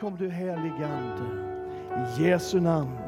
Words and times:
kom 0.00 0.16
du 0.16 0.30
helige 0.30 0.86
Ande. 0.86 1.24
I 1.96 2.22
Jesu 2.22 2.60
namn. 2.60 2.98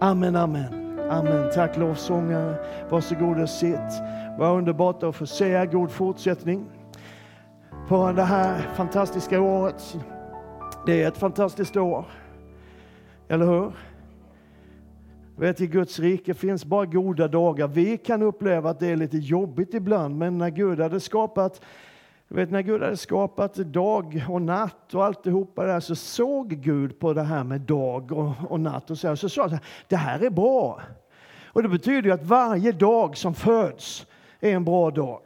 Amen, 0.00 0.36
amen. 0.36 1.00
Amen. 1.10 1.50
Tack 1.54 1.76
lovsångare. 1.76 2.54
Varsågod 2.90 3.40
och 3.40 3.50
sitt. 3.50 4.02
Vad 4.38 4.58
underbart 4.58 5.02
att 5.02 5.16
få 5.16 5.26
säga 5.26 5.66
god 5.66 5.90
fortsättning 5.90 6.70
på 7.88 8.12
det 8.12 8.22
här 8.22 8.60
fantastiska 8.74 9.40
året. 9.40 9.96
Det 10.86 11.02
är 11.02 11.08
ett 11.08 11.18
fantastiskt 11.18 11.76
år. 11.76 12.06
Eller 13.28 13.46
hur? 13.46 13.72
Vet, 15.36 15.60
I 15.60 15.66
Guds 15.66 15.98
rike 15.98 16.34
finns 16.34 16.64
bara 16.64 16.86
goda 16.86 17.28
dagar. 17.28 17.68
Vi 17.68 17.96
kan 17.98 18.22
uppleva 18.22 18.70
att 18.70 18.80
det 18.80 18.86
är 18.86 18.96
lite 18.96 19.18
jobbigt 19.18 19.74
ibland, 19.74 20.18
men 20.18 20.38
när 20.38 20.50
Gud 20.50 20.80
hade 20.80 21.00
skapat 21.00 21.60
vet, 22.28 22.50
när 22.50 22.62
Gud 22.62 22.82
hade 22.82 22.96
skapat 22.96 23.54
dag 23.54 24.24
och 24.28 24.42
natt 24.42 24.94
och 24.94 25.04
alltihopa 25.04 25.64
där 25.64 25.80
så 25.80 25.94
såg 25.94 26.48
Gud 26.48 26.98
på 26.98 27.12
det 27.12 27.22
här 27.22 27.44
med 27.44 27.60
dag 27.60 28.12
och, 28.12 28.32
och 28.48 28.60
natt 28.60 28.90
och 28.90 28.98
så, 28.98 29.16
så 29.16 29.28
sa 29.28 29.48
han 29.48 29.58
det 29.88 29.96
här 29.96 30.24
är 30.24 30.30
bra. 30.30 30.80
Och 31.44 31.62
det 31.62 31.68
betyder 31.68 32.02
ju 32.02 32.12
att 32.12 32.24
varje 32.24 32.72
dag 32.72 33.16
som 33.16 33.34
föds 33.34 34.06
är 34.40 34.52
en 34.52 34.64
bra 34.64 34.90
dag. 34.90 35.20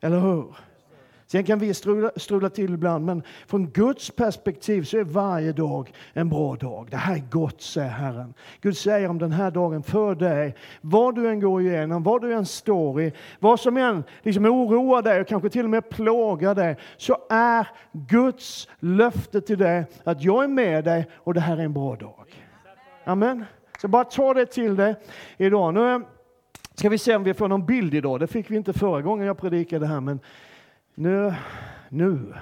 Eller 0.00 0.20
hur? 0.20 0.56
Sen 1.32 1.44
kan 1.44 1.58
vi 1.58 1.74
strula, 1.74 2.10
strula 2.16 2.50
till 2.50 2.74
ibland, 2.74 3.04
men 3.04 3.22
från 3.46 3.70
Guds 3.70 4.10
perspektiv 4.10 4.82
så 4.82 4.98
är 4.98 5.04
varje 5.04 5.52
dag 5.52 5.92
en 6.12 6.28
bra 6.28 6.56
dag. 6.56 6.88
Det 6.90 6.96
här 6.96 7.14
är 7.14 7.22
gott, 7.30 7.62
säger 7.62 7.88
Herren. 7.88 8.34
Gud 8.60 8.76
säger 8.76 9.08
om 9.08 9.18
den 9.18 9.32
här 9.32 9.50
dagen 9.50 9.82
för 9.82 10.14
dig, 10.14 10.56
vad 10.80 11.14
du 11.14 11.28
än 11.28 11.40
går 11.40 11.62
igenom, 11.62 12.02
vad 12.02 12.22
du 12.22 12.32
än 12.32 12.46
står 12.46 13.02
i, 13.02 13.12
vad 13.38 13.60
som 13.60 13.76
än 13.76 14.04
liksom 14.22 14.44
oroar 14.44 15.02
dig 15.02 15.20
och 15.20 15.26
kanske 15.26 15.48
till 15.48 15.64
och 15.64 15.70
med 15.70 15.90
plågar 15.90 16.54
dig, 16.54 16.76
så 16.96 17.16
är 17.30 17.68
Guds 17.92 18.68
löfte 18.78 19.40
till 19.40 19.58
dig 19.58 19.84
att 20.04 20.22
jag 20.22 20.44
är 20.44 20.48
med 20.48 20.84
dig 20.84 21.06
och 21.14 21.34
det 21.34 21.40
här 21.40 21.56
är 21.56 21.64
en 21.64 21.72
bra 21.72 21.96
dag. 21.96 22.44
Amen. 23.04 23.44
Så 23.80 23.88
bara 23.88 24.04
ta 24.04 24.34
det 24.34 24.46
till 24.46 24.76
dig 24.76 24.94
idag. 25.36 25.74
Nu 25.74 25.94
eh, 25.94 26.00
ska 26.74 26.88
vi 26.88 26.98
se 26.98 27.16
om 27.16 27.24
vi 27.24 27.34
får 27.34 27.48
någon 27.48 27.66
bild 27.66 27.94
idag. 27.94 28.20
Det 28.20 28.26
fick 28.26 28.50
vi 28.50 28.56
inte 28.56 28.72
förra 28.72 29.02
gången 29.02 29.26
jag 29.26 29.38
predikade 29.38 29.86
här, 29.86 30.00
men 30.00 30.20
nu, 30.94 31.34
nu, 31.88 32.34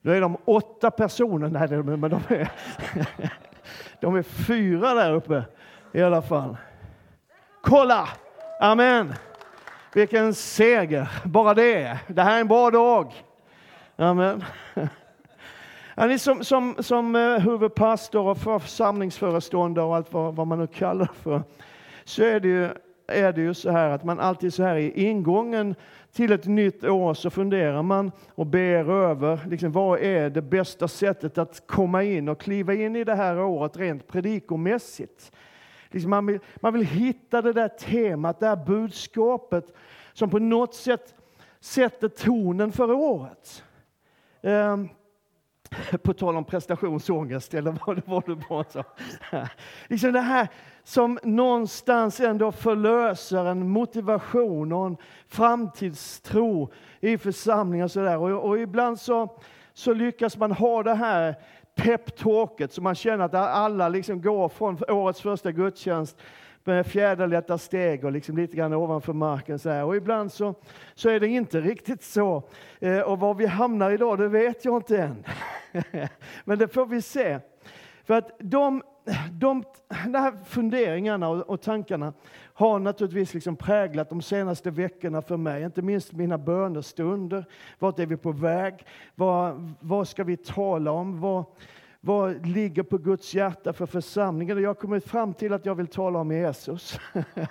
nu 0.00 0.16
är 0.16 0.20
de 0.20 0.36
åtta 0.44 0.90
personer, 0.90 1.48
nej 1.48 1.68
men 1.82 2.10
de 2.10 2.20
är, 2.28 2.50
de 4.00 4.16
är 4.16 4.22
fyra 4.22 4.94
där 4.94 5.12
uppe 5.12 5.44
i 5.92 6.02
alla 6.02 6.22
fall. 6.22 6.56
Kolla! 7.62 8.08
Amen! 8.60 9.14
Vilken 9.94 10.34
seger, 10.34 11.08
bara 11.24 11.54
det. 11.54 11.98
Det 12.06 12.22
här 12.22 12.36
är 12.36 12.40
en 12.40 12.48
bra 12.48 12.70
dag. 12.70 13.12
Amen. 13.96 14.44
Ja, 15.94 16.06
ni 16.06 16.18
som, 16.18 16.44
som, 16.44 16.76
som 16.78 17.16
eh, 17.16 17.38
huvudpastor 17.38 18.26
och 18.26 18.38
församlingsföreståndare 18.62 19.84
och 19.84 19.96
allt 19.96 20.12
vad, 20.12 20.36
vad 20.36 20.46
man 20.46 20.58
nu 20.58 20.66
kallar 20.66 21.08
för, 21.22 21.42
så 22.04 22.22
är 22.22 22.40
det, 22.40 22.48
ju, 22.48 22.70
är 23.06 23.32
det 23.32 23.40
ju 23.40 23.54
så 23.54 23.70
här 23.70 23.90
att 23.90 24.04
man 24.04 24.20
alltid 24.20 24.54
så 24.54 24.62
här 24.62 24.76
i 24.76 25.04
ingången 25.04 25.74
till 26.12 26.32
ett 26.32 26.46
nytt 26.46 26.84
år 26.84 27.14
så 27.14 27.30
funderar 27.30 27.82
man 27.82 28.12
och 28.34 28.46
ber 28.46 28.90
över 28.90 29.40
liksom, 29.46 29.72
vad 29.72 30.00
är 30.00 30.30
det 30.30 30.42
bästa 30.42 30.88
sättet 30.88 31.38
att 31.38 31.66
komma 31.66 32.02
in 32.02 32.28
och 32.28 32.40
kliva 32.40 32.74
in 32.74 32.96
i 32.96 33.04
det 33.04 33.14
här 33.14 33.40
året 33.40 33.76
rent 33.76 34.06
predikomässigt. 34.06 35.32
Liksom 35.90 36.10
man, 36.10 36.26
vill, 36.26 36.38
man 36.56 36.72
vill 36.72 36.86
hitta 36.86 37.42
det 37.42 37.52
där 37.52 37.68
temat, 37.68 38.40
det 38.40 38.46
här 38.46 38.64
budskapet 38.66 39.74
som 40.12 40.30
på 40.30 40.38
något 40.38 40.74
sätt 40.74 41.14
sätter 41.60 42.08
tonen 42.08 42.72
för 42.72 42.92
året. 42.92 43.64
Um, 44.42 44.88
på 46.02 46.12
tal 46.12 46.36
om 46.36 46.44
prestationsångest, 46.44 47.54
eller 47.54 47.78
vad 47.86 47.96
det 47.96 48.08
var 48.08 48.22
du 48.26 48.36
pratade 48.36 48.84
om. 49.32 49.46
Liksom 49.88 50.12
det 50.12 50.20
här 50.20 50.48
som 50.88 51.18
någonstans 51.22 52.20
ändå 52.20 52.52
förlöser 52.52 53.44
en 53.44 53.68
motivation 53.68 54.72
och 54.72 54.86
en 54.86 54.96
framtidstro 55.28 56.72
i 57.00 57.18
församlingar. 57.18 58.16
Och. 58.16 58.30
Och, 58.30 58.48
och 58.48 58.58
ibland 58.58 59.00
så, 59.00 59.40
så 59.72 59.92
lyckas 59.92 60.36
man 60.36 60.52
ha 60.52 60.82
det 60.82 60.94
här 60.94 61.34
peptalket 61.74 62.72
så 62.72 62.82
man 62.82 62.94
känner 62.94 63.24
att 63.24 63.34
alla 63.34 63.88
liksom 63.88 64.22
går 64.22 64.48
från 64.48 64.78
årets 64.88 65.20
första 65.20 65.52
gudstjänst 65.52 66.16
med 66.64 66.86
fjäderlätta 66.86 67.58
steg 67.58 68.04
och 68.04 68.12
liksom 68.12 68.36
lite 68.36 68.56
grann 68.56 68.72
ovanför 68.72 69.12
marken. 69.12 69.58
Så 69.58 69.70
här. 69.70 69.84
Och 69.84 69.96
ibland 69.96 70.32
så, 70.32 70.54
så 70.94 71.08
är 71.08 71.20
det 71.20 71.28
inte 71.28 71.60
riktigt 71.60 72.02
så. 72.02 72.42
Eh, 72.80 73.00
och 73.00 73.20
var 73.20 73.34
vi 73.34 73.46
hamnar 73.46 73.90
idag, 73.90 74.18
det 74.18 74.28
vet 74.28 74.64
jag 74.64 74.76
inte 74.76 74.98
än. 74.98 75.24
Men 76.44 76.58
det 76.58 76.68
får 76.68 76.86
vi 76.86 77.02
se. 77.02 77.38
För 78.04 78.14
att 78.14 78.30
de, 78.38 78.82
de, 79.32 79.64
de 79.88 80.18
här 80.18 80.44
funderingarna 80.44 81.28
och, 81.28 81.50
och 81.50 81.60
tankarna 81.60 82.12
har 82.54 82.78
naturligtvis 82.78 83.34
liksom 83.34 83.56
präglat 83.56 84.08
de 84.08 84.22
senaste 84.22 84.70
veckorna 84.70 85.22
för 85.22 85.36
mig, 85.36 85.62
inte 85.62 85.82
minst 85.82 86.12
mina 86.12 86.38
bönestunder. 86.38 87.44
Vart 87.78 87.98
är 87.98 88.06
vi 88.06 88.16
på 88.16 88.32
väg? 88.32 88.74
Vad, 89.14 89.72
vad 89.80 90.08
ska 90.08 90.24
vi 90.24 90.36
tala 90.36 90.90
om? 90.90 91.20
Vad, 91.20 91.44
vad 92.00 92.46
ligger 92.46 92.82
på 92.82 92.98
Guds 92.98 93.34
hjärta 93.34 93.72
för 93.72 93.86
församlingen? 93.86 94.62
Jag 94.62 94.68
har 94.68 94.74
kommit 94.74 95.04
fram 95.04 95.34
till 95.34 95.52
att 95.52 95.66
jag 95.66 95.74
vill 95.74 95.86
tala 95.86 96.18
om 96.18 96.32
Jesus. 96.32 96.98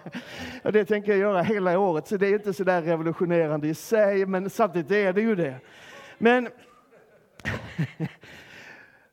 och 0.63 0.72
det 0.72 0.85
tänker 0.85 1.12
jag 1.12 1.19
göra 1.19 1.41
hela 1.41 1.79
året, 1.79 2.07
så 2.07 2.17
det 2.17 2.28
är 2.28 2.34
inte 2.34 2.53
så 2.53 2.63
där 2.63 2.81
revolutionerande 2.81 3.67
i 3.67 3.73
sig, 3.73 4.25
men 4.25 4.50
samtidigt 4.50 4.91
är 4.91 5.13
det 5.13 5.22
ju 5.22 5.35
det. 5.35 5.56
Men, 6.17 6.50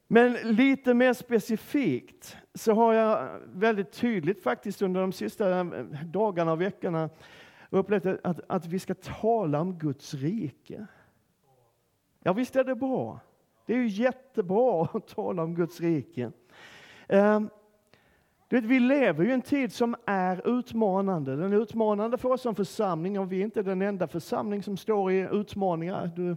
men 0.08 0.32
lite 0.32 0.94
mer 0.94 1.12
specifikt 1.12 2.36
så 2.54 2.72
har 2.72 2.92
jag 2.92 3.40
väldigt 3.46 3.92
tydligt 3.92 4.42
faktiskt 4.42 4.82
under 4.82 5.00
de 5.00 5.12
sista 5.12 5.60
eh, 5.60 5.64
dagarna 6.04 6.52
och 6.52 6.60
veckorna 6.60 7.10
upplevt 7.70 8.06
att, 8.06 8.40
att 8.48 8.66
vi 8.66 8.78
ska 8.78 8.94
tala 8.94 9.60
om 9.60 9.78
Guds 9.78 10.14
rike. 10.14 10.86
Ja, 12.22 12.32
visst 12.32 12.56
är 12.56 12.64
det 12.64 12.74
bra. 12.74 13.20
Det 13.66 13.72
är 13.72 13.78
ju 13.78 13.88
jättebra 13.88 14.82
att 14.92 15.08
tala 15.08 15.42
om 15.42 15.54
Guds 15.54 15.80
rike. 15.80 16.32
Ehm, 17.08 17.50
du 18.48 18.60
vet, 18.60 18.64
vi 18.64 18.80
lever 18.80 19.24
ju 19.24 19.30
i 19.30 19.34
en 19.34 19.42
tid 19.42 19.72
som 19.72 19.96
är 20.06 20.58
utmanande. 20.58 21.36
Den 21.36 21.52
är 21.52 21.62
utmanande 21.62 22.18
för 22.18 22.28
oss 22.28 22.42
som 22.42 22.54
församling 22.54 23.18
och 23.18 23.32
vi 23.32 23.40
är 23.40 23.44
inte 23.44 23.62
den 23.62 23.82
enda 23.82 24.08
församling 24.08 24.62
som 24.62 24.76
står 24.76 25.12
i 25.12 25.28
utmaningar. 25.32 26.10
Du 26.16 26.36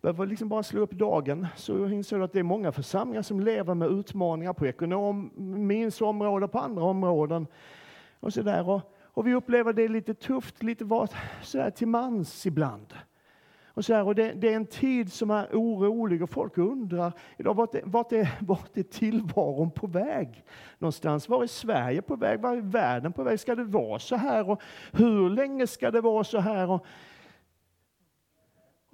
behöver 0.00 0.26
liksom 0.26 0.48
bara 0.48 0.62
slå 0.62 0.80
upp 0.80 0.92
dagen 0.92 1.46
så 1.56 1.88
inser 1.88 2.18
du 2.18 2.24
att 2.24 2.32
det 2.32 2.38
är 2.38 2.42
många 2.42 2.72
församlingar 2.72 3.22
som 3.22 3.40
lever 3.40 3.74
med 3.74 3.88
utmaningar 3.88 4.52
på 4.52 4.66
ekonomins 4.66 6.00
område, 6.00 6.44
och 6.44 6.52
på 6.52 6.58
andra 6.58 6.84
områden. 6.84 7.46
Och 8.20 8.32
så 8.32 8.42
där. 8.42 8.68
Och, 8.68 8.94
och 9.02 9.26
vi 9.26 9.34
upplever 9.34 9.72
det 9.72 9.88
lite 9.88 10.14
tufft, 10.14 10.62
lite 10.62 10.84
var, 10.84 11.08
så 11.42 11.58
där, 11.58 11.70
till 11.70 11.88
mans 11.88 12.46
ibland. 12.46 12.94
Och 13.78 13.84
så 13.84 13.94
här, 13.94 14.06
och 14.06 14.14
det, 14.14 14.32
det, 14.32 14.52
är 14.52 14.56
en 14.56 14.66
tid 14.66 15.12
som 15.12 15.30
är 15.30 15.46
orolig 15.52 16.22
och 16.22 16.30
folk 16.30 16.58
undrar 16.58 17.12
idag, 17.36 17.54
vart, 17.54 17.74
är, 17.74 17.82
vart, 17.84 18.12
är, 18.12 18.28
vart 18.40 18.76
är 18.76 18.82
tillvaron 18.82 19.70
på 19.70 19.86
väg? 19.86 20.44
Någonstans. 20.78 21.28
Var 21.28 21.42
är 21.42 21.46
Sverige 21.46 22.02
på 22.02 22.16
väg? 22.16 22.40
Var 22.40 22.56
är 22.56 22.60
världen 22.60 23.12
på 23.12 23.22
väg? 23.22 23.40
Ska 23.40 23.54
det 23.54 23.64
vara 23.64 23.98
så 23.98 24.16
här? 24.16 24.50
Och 24.50 24.62
hur 24.92 25.30
länge 25.30 25.66
ska 25.66 25.90
det 25.90 26.00
vara 26.00 26.24
så 26.24 26.38
här? 26.38 26.70
Och, 26.70 26.86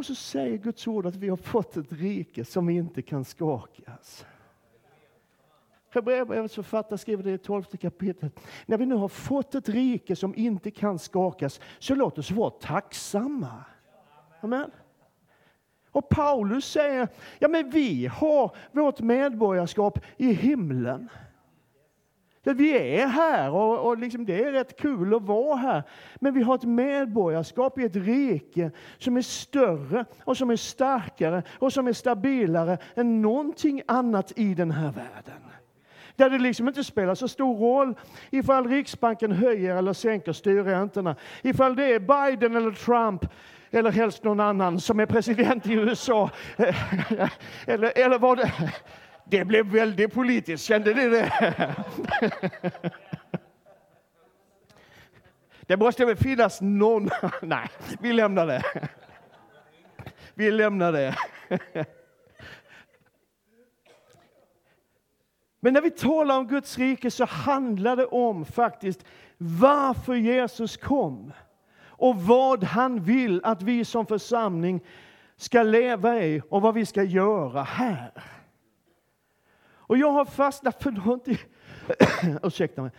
och 0.04 0.16
så 0.16 0.22
säger 0.22 0.58
Guds 0.58 0.86
ord 0.86 1.06
att 1.06 1.16
vi 1.16 1.28
har 1.28 1.36
fått 1.36 1.76
ett 1.76 1.92
rike 1.92 2.44
som 2.44 2.68
inte 2.68 3.02
kan 3.02 3.24
skakas. 3.24 4.26
Hebreerbrevets 5.90 6.54
författare 6.54 6.98
skriver 6.98 7.22
det 7.22 7.30
i 7.30 7.38
tolfte 7.38 7.76
kapitlet. 7.76 8.40
När 8.66 8.78
vi 8.78 8.86
nu 8.86 8.94
har 8.94 9.08
fått 9.08 9.54
ett 9.54 9.68
rike 9.68 10.16
som 10.16 10.34
inte 10.34 10.70
kan 10.70 10.98
skakas, 10.98 11.60
så 11.78 11.94
låt 11.94 12.18
oss 12.18 12.30
vara 12.30 12.50
tacksamma. 12.50 13.64
Amen. 14.40 14.70
Och 15.90 16.08
Paulus 16.08 16.64
säger, 16.64 17.08
ja 17.38 17.48
men 17.48 17.70
vi 17.70 18.06
har 18.06 18.56
vårt 18.72 19.00
medborgarskap 19.00 19.98
i 20.16 20.32
himlen. 20.32 21.08
Vi 22.52 22.98
är 22.98 23.06
här 23.06 23.50
och, 23.50 23.86
och 23.86 23.98
liksom 23.98 24.24
det 24.24 24.44
är 24.44 24.52
rätt 24.52 24.80
kul 24.80 25.14
att 25.14 25.22
vara 25.22 25.56
här. 25.56 25.82
Men 26.16 26.34
vi 26.34 26.42
har 26.42 26.54
ett 26.54 26.64
medborgarskap 26.64 27.78
i 27.78 27.84
ett 27.84 27.96
rike 27.96 28.70
som 28.98 29.16
är 29.16 29.22
större 29.22 30.04
och 30.24 30.36
som 30.36 30.50
är 30.50 30.56
starkare 30.56 31.42
och 31.58 31.72
som 31.72 31.86
är 31.86 31.92
stabilare 31.92 32.78
än 32.94 33.22
någonting 33.22 33.82
annat 33.88 34.32
i 34.36 34.54
den 34.54 34.70
här 34.70 34.92
världen. 34.92 35.40
Där 36.16 36.30
det 36.30 36.38
liksom 36.38 36.68
inte 36.68 36.84
spelar 36.84 37.14
så 37.14 37.28
stor 37.28 37.56
roll 37.56 37.94
ifall 38.30 38.68
Riksbanken 38.68 39.32
höjer 39.32 39.76
eller 39.76 39.92
sänker 39.92 40.32
styrräntorna. 40.32 41.16
Ifall 41.42 41.76
det 41.76 41.94
är 41.94 42.00
Biden 42.00 42.56
eller 42.56 42.70
Trump 42.70 43.26
eller 43.70 43.90
helst 43.90 44.24
någon 44.24 44.40
annan 44.40 44.80
som 44.80 45.00
är 45.00 45.06
president 45.06 45.66
i 45.66 45.72
USA. 45.72 46.30
eller, 47.66 47.98
eller 47.98 48.18
vad 48.18 48.38
det... 48.38 48.52
Det 49.24 49.44
blev 49.44 49.66
väldigt 49.66 50.14
politiskt, 50.14 50.64
kände 50.64 50.94
ni 50.94 51.08
det? 51.08 51.32
Det 55.66 55.76
måste 55.76 56.04
väl 56.04 56.16
finnas 56.16 56.60
någon... 56.60 57.10
Nej, 57.42 57.68
vi 58.00 58.12
lämnar 58.12 58.46
det. 58.46 58.62
Vi 60.34 60.50
lämnar 60.50 60.92
det. 60.92 61.16
Men 65.60 65.72
när 65.72 65.80
vi 65.80 65.90
talar 65.90 66.38
om 66.38 66.46
Guds 66.46 66.78
rike 66.78 67.10
så 67.10 67.24
handlar 67.24 67.96
det 67.96 68.06
om 68.06 68.44
faktiskt 68.44 69.04
varför 69.36 70.14
Jesus 70.14 70.76
kom 70.76 71.32
och 71.82 72.16
vad 72.16 72.64
han 72.64 73.00
vill 73.04 73.40
att 73.44 73.62
vi 73.62 73.84
som 73.84 74.06
församling 74.06 74.80
ska 75.36 75.62
leva 75.62 76.18
i 76.18 76.42
och 76.50 76.62
vad 76.62 76.74
vi 76.74 76.86
ska 76.86 77.02
göra 77.02 77.62
här. 77.62 78.12
Och 79.86 79.98
jag 79.98 80.10
har 80.10 80.24
fastnat 80.24 80.82
för 80.82 80.90
någonting. 80.90 81.38
Ursäkta 82.42 82.82
mig. 82.82 82.90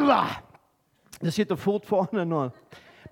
Det 1.20 1.30
sitter 1.30 1.56
fortfarande 1.56 2.24
någon 2.24 2.50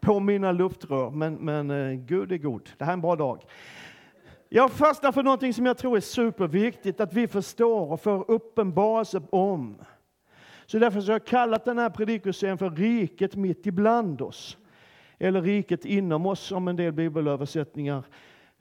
på 0.00 0.20
mina 0.20 0.52
luftrör, 0.52 1.10
men, 1.10 1.34
men 1.34 1.70
eh, 1.70 1.92
Gud 1.92 2.32
är 2.32 2.38
god. 2.38 2.70
Det 2.78 2.84
här 2.84 2.92
är 2.92 2.94
en 2.94 3.00
bra 3.00 3.16
dag. 3.16 3.44
Jag 4.48 4.72
fastnar 4.72 5.12
för 5.12 5.22
någonting 5.22 5.54
som 5.54 5.66
jag 5.66 5.78
tror 5.78 5.96
är 5.96 6.00
superviktigt 6.00 7.00
att 7.00 7.12
vi 7.12 7.28
förstår 7.28 7.92
och 7.92 8.00
får 8.00 8.31
uppenbarelse 8.31 9.22
om. 9.31 9.78
Så 10.66 10.78
därför 10.78 11.00
har 11.00 11.12
jag 11.12 11.26
kallat 11.26 11.64
den 11.64 11.78
här 11.78 11.90
predikoserien 11.90 12.58
för 12.58 12.70
Riket 12.70 13.36
mitt 13.36 13.66
ibland 13.66 14.22
oss. 14.22 14.56
Eller 15.19 15.43
Riket 15.43 15.84
inom 15.84 16.26
oss, 16.26 16.52
om 16.52 16.69
en 16.69 16.76
del 16.76 16.93
bibelöversättningar 16.93 18.04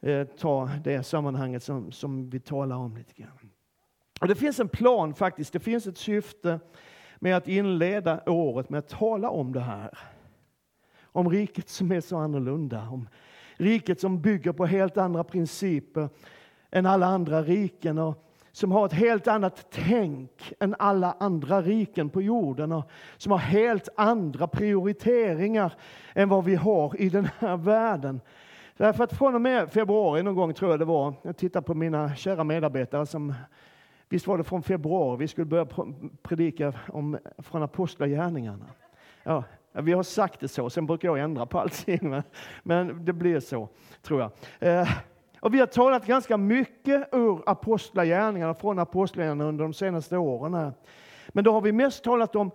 eh, 0.02 0.24
tar 0.24 0.70
det 0.84 1.04
sammanhanget 1.04 1.64
som, 1.64 1.92
som 1.92 2.30
vi 2.30 2.40
talar 2.40 2.76
om 2.76 2.98
lite 2.98 3.14
grann. 3.14 3.49
Och 4.20 4.28
det 4.28 4.36
finns 4.36 4.60
en 4.60 4.70
plan 4.70 5.14
faktiskt, 5.14 5.54
det 5.54 5.60
finns 5.60 5.88
ett 5.88 5.98
syfte 5.98 6.60
med 7.20 7.38
att 7.38 7.48
inleda 7.48 8.22
året 8.26 8.70
med 8.70 8.80
att 8.80 8.90
tala 8.90 9.30
om 9.30 9.54
det 9.54 9.60
här. 9.60 9.98
Om 11.04 11.30
riket 11.30 11.70
som 11.70 11.92
är 11.92 12.02
så 12.02 12.18
annorlunda, 12.18 12.88
om 12.92 13.10
riket 13.58 14.00
som 14.00 14.22
bygger 14.22 14.52
på 14.52 14.66
helt 14.66 14.98
andra 14.98 15.24
principer 15.24 16.10
än 16.72 16.86
alla 16.86 17.06
andra 17.06 17.42
riken 17.44 17.98
och 17.98 18.26
som 18.52 18.72
har 18.72 18.86
ett 18.86 18.94
helt 18.94 19.28
annat 19.28 19.68
tänk 19.70 20.54
än 20.60 20.76
alla 20.80 21.16
andra 21.20 21.62
riken 21.62 22.10
på 22.10 22.22
jorden 22.22 22.72
och 22.72 22.90
som 23.18 23.32
har 23.32 23.40
helt 23.40 23.90
andra 23.96 24.48
prioriteringar 24.48 25.74
än 26.14 26.30
vad 26.30 26.46
vi 26.46 26.56
har 26.56 27.02
i 27.02 27.10
den 27.10 27.30
här 27.40 27.58
världen. 27.58 28.22
Därför 28.78 29.04
att 29.04 29.18
från 29.18 29.36
och 29.36 29.42
med 29.42 29.72
februari 29.72 30.24
någon 30.24 30.36
gång 30.36 30.54
tror 30.54 30.72
jag 30.72 30.80
det 30.80 30.86
var, 30.86 31.14
jag 31.22 31.38
tittar 31.38 31.62
på 31.62 31.74
mina 31.74 32.16
kära 32.16 32.44
medarbetare 32.44 33.06
som 33.06 33.34
Visst 34.10 34.28
var 34.28 34.38
det 34.38 34.44
från 34.44 34.64
februari 34.64 35.18
vi 35.18 35.28
skulle 35.28 35.46
börja 35.46 35.68
predika 36.22 36.74
om, 36.88 37.18
från 37.38 37.64
Apostlagärningarna? 37.64 38.66
Ja, 39.24 39.44
vi 39.72 39.94
har 39.94 40.04
sagt 40.04 40.40
det 40.40 40.48
så, 40.48 40.70
sen 40.70 40.86
brukar 40.86 41.08
jag 41.08 41.20
ändra 41.20 41.46
på 41.46 41.60
allting, 41.60 42.22
men 42.64 43.06
det 43.06 43.14
blir 43.14 43.40
så, 43.40 43.70
tror 44.02 44.22
jag. 44.22 44.32
Eh, 44.60 44.90
och 45.40 45.54
vi 45.54 45.60
har 45.60 45.68
talat 45.68 46.06
ganska 46.06 46.38
mycket 46.38 47.10
ur 47.12 47.50
Apostlagärningarna, 47.50 48.54
från 48.54 48.80
Apostlagärningarna 48.80 49.50
under 49.50 49.64
de 49.64 49.74
senaste 49.74 50.18
åren. 50.18 50.54
Här. 50.54 50.74
Men 51.30 51.44
då 51.44 51.52
har 51.52 51.62
vi 51.62 51.72
mest 51.72 52.04
talat 52.04 52.36
om 52.36 52.52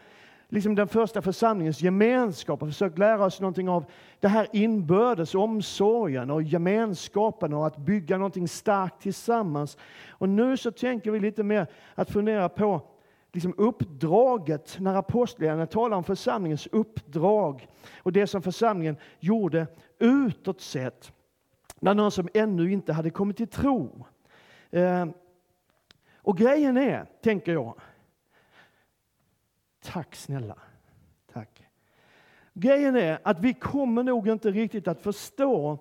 liksom 0.55 0.75
den 0.75 0.89
första 0.89 1.23
församlingens 1.23 1.83
gemenskap 1.83 2.62
och 2.62 2.69
försökt 2.69 2.99
lära 2.99 3.25
oss 3.25 3.41
någonting 3.41 3.69
av 3.69 3.85
det 4.21 4.29
här 4.29 4.49
inbördes 4.53 5.35
omsorgen 5.35 6.31
och 6.31 6.43
gemenskapen 6.43 7.55
och 7.55 7.67
att 7.67 7.77
bygga 7.77 8.17
någonting 8.19 8.49
starkt 8.49 9.03
tillsammans. 9.03 9.77
Och 10.09 10.29
nu 10.29 10.56
så 10.56 10.71
tänker 10.71 11.11
vi 11.11 11.21
lite 11.21 11.43
mer 11.43 11.67
att 11.95 12.11
fundera 12.11 12.49
på 12.49 12.81
liksom 13.33 13.55
uppdraget, 13.56 14.77
när 14.81 14.95
apostlagärningarna 14.95 15.67
talar 15.67 15.97
om 15.97 16.05
församlingens 16.05 16.69
uppdrag 16.73 17.69
och 17.99 18.12
det 18.12 18.27
som 18.27 18.43
församlingen 18.43 18.97
gjorde 19.21 19.67
utåt 19.99 20.61
sett, 20.61 21.12
när 21.81 21.95
någon 21.95 22.11
som 22.11 22.29
ännu 22.35 22.73
inte 22.73 22.93
hade 22.93 23.11
kommit 23.11 23.37
till 23.37 23.49
tro. 23.49 24.06
Eh, 24.71 25.06
och 26.17 26.39
grejen 26.39 26.77
är, 26.77 27.06
tänker 27.23 27.53
jag, 27.53 27.75
tack 29.85 30.15
snälla, 30.15 30.59
tack. 31.33 31.63
Grejen 32.55 32.97
är 32.97 33.19
att 33.23 33.41
vi 33.41 33.55
kommer 33.55 34.03
nog 34.03 34.29
inte 34.29 34.51
riktigt 34.51 34.89
att 34.89 35.01
förstå 35.01 35.79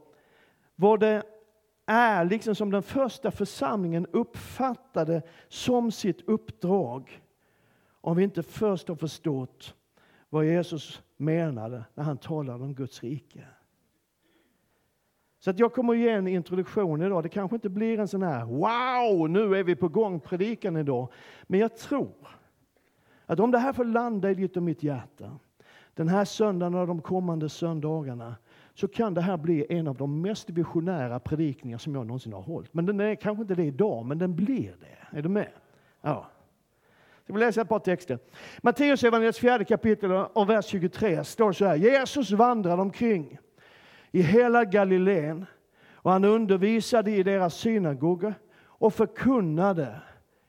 vad 0.75 0.99
det 0.99 1.23
är 1.85 2.25
liksom 2.25 2.55
som 2.55 2.71
den 2.71 2.83
första 2.83 3.31
församlingen 3.31 4.07
uppfattade 4.11 5.21
som 5.47 5.91
sitt 5.91 6.21
uppdrag 6.21 7.21
om 8.01 8.17
vi 8.17 8.23
inte 8.23 8.43
först 8.43 8.87
har 8.87 8.95
förstått 8.95 9.75
vad 10.29 10.45
Jesus 10.45 11.01
menade 11.17 11.83
när 11.93 12.03
han 12.03 12.17
talade 12.17 12.63
om 12.63 12.75
Guds 12.75 13.03
rike. 13.03 13.47
Så 15.39 15.49
att 15.49 15.59
jag 15.59 15.73
kommer 15.73 15.93
att 15.93 15.99
ge 15.99 16.09
en 16.09 16.27
introduktion 16.27 17.01
idag. 17.01 17.23
Det 17.23 17.29
kanske 17.29 17.55
inte 17.55 17.69
blir 17.69 17.99
en 17.99 18.07
sån 18.07 18.23
här 18.23 18.45
wow, 18.45 19.29
nu 19.29 19.55
är 19.55 19.63
vi 19.63 19.75
på 19.75 19.87
gång 19.87 20.19
predikan 20.19 20.77
idag. 20.77 21.11
Men 21.43 21.59
jag 21.59 21.77
tror 21.77 22.27
att 23.33 23.39
om 23.39 23.51
det 23.51 23.57
här 23.57 23.73
får 23.73 23.85
landa 23.85 24.31
i 24.31 24.33
ditt 24.33 24.57
och 24.57 24.63
mitt 24.63 24.83
hjärta 24.83 25.39
den 25.93 26.07
här 26.07 26.25
söndagen 26.25 26.75
och 26.75 26.87
de 26.87 27.01
kommande 27.01 27.49
söndagarna 27.49 28.35
så 28.73 28.87
kan 28.87 29.13
det 29.13 29.21
här 29.21 29.37
bli 29.37 29.65
en 29.69 29.87
av 29.87 29.95
de 29.95 30.21
mest 30.21 30.49
visionära 30.49 31.19
predikningar 31.19 31.77
som 31.77 31.95
jag 31.95 32.05
någonsin 32.05 32.33
har 32.33 32.41
hållit. 32.41 32.73
Men 32.73 32.85
den 32.85 32.99
är 32.99 33.15
kanske 33.15 33.41
inte 33.41 33.55
det 33.55 33.63
idag, 33.63 34.05
men 34.05 34.17
den 34.17 34.35
blir 34.35 34.75
det. 34.79 35.17
Är 35.17 35.21
du 35.21 35.29
med? 35.29 35.49
Ja. 36.01 36.27
Jag 37.25 37.33
vill 37.33 37.45
läsa 37.45 37.61
ett 37.61 37.69
par 37.69 37.79
texter. 37.79 38.19
Matteus 38.61 39.03
evangeliets 39.03 39.39
fjärde 39.39 39.65
kapitel 39.65 40.11
och 40.11 40.49
vers 40.49 40.65
23 40.65 41.23
står 41.23 41.51
så 41.51 41.65
här. 41.65 41.75
Jesus 41.75 42.31
vandrade 42.31 42.81
omkring 42.81 43.37
i 44.11 44.21
hela 44.21 44.65
Galileen 44.65 45.45
och 45.93 46.11
han 46.11 46.23
undervisade 46.23 47.11
i 47.11 47.23
deras 47.23 47.55
synagogor 47.55 48.33
och 48.61 48.93
förkunnade 48.93 50.01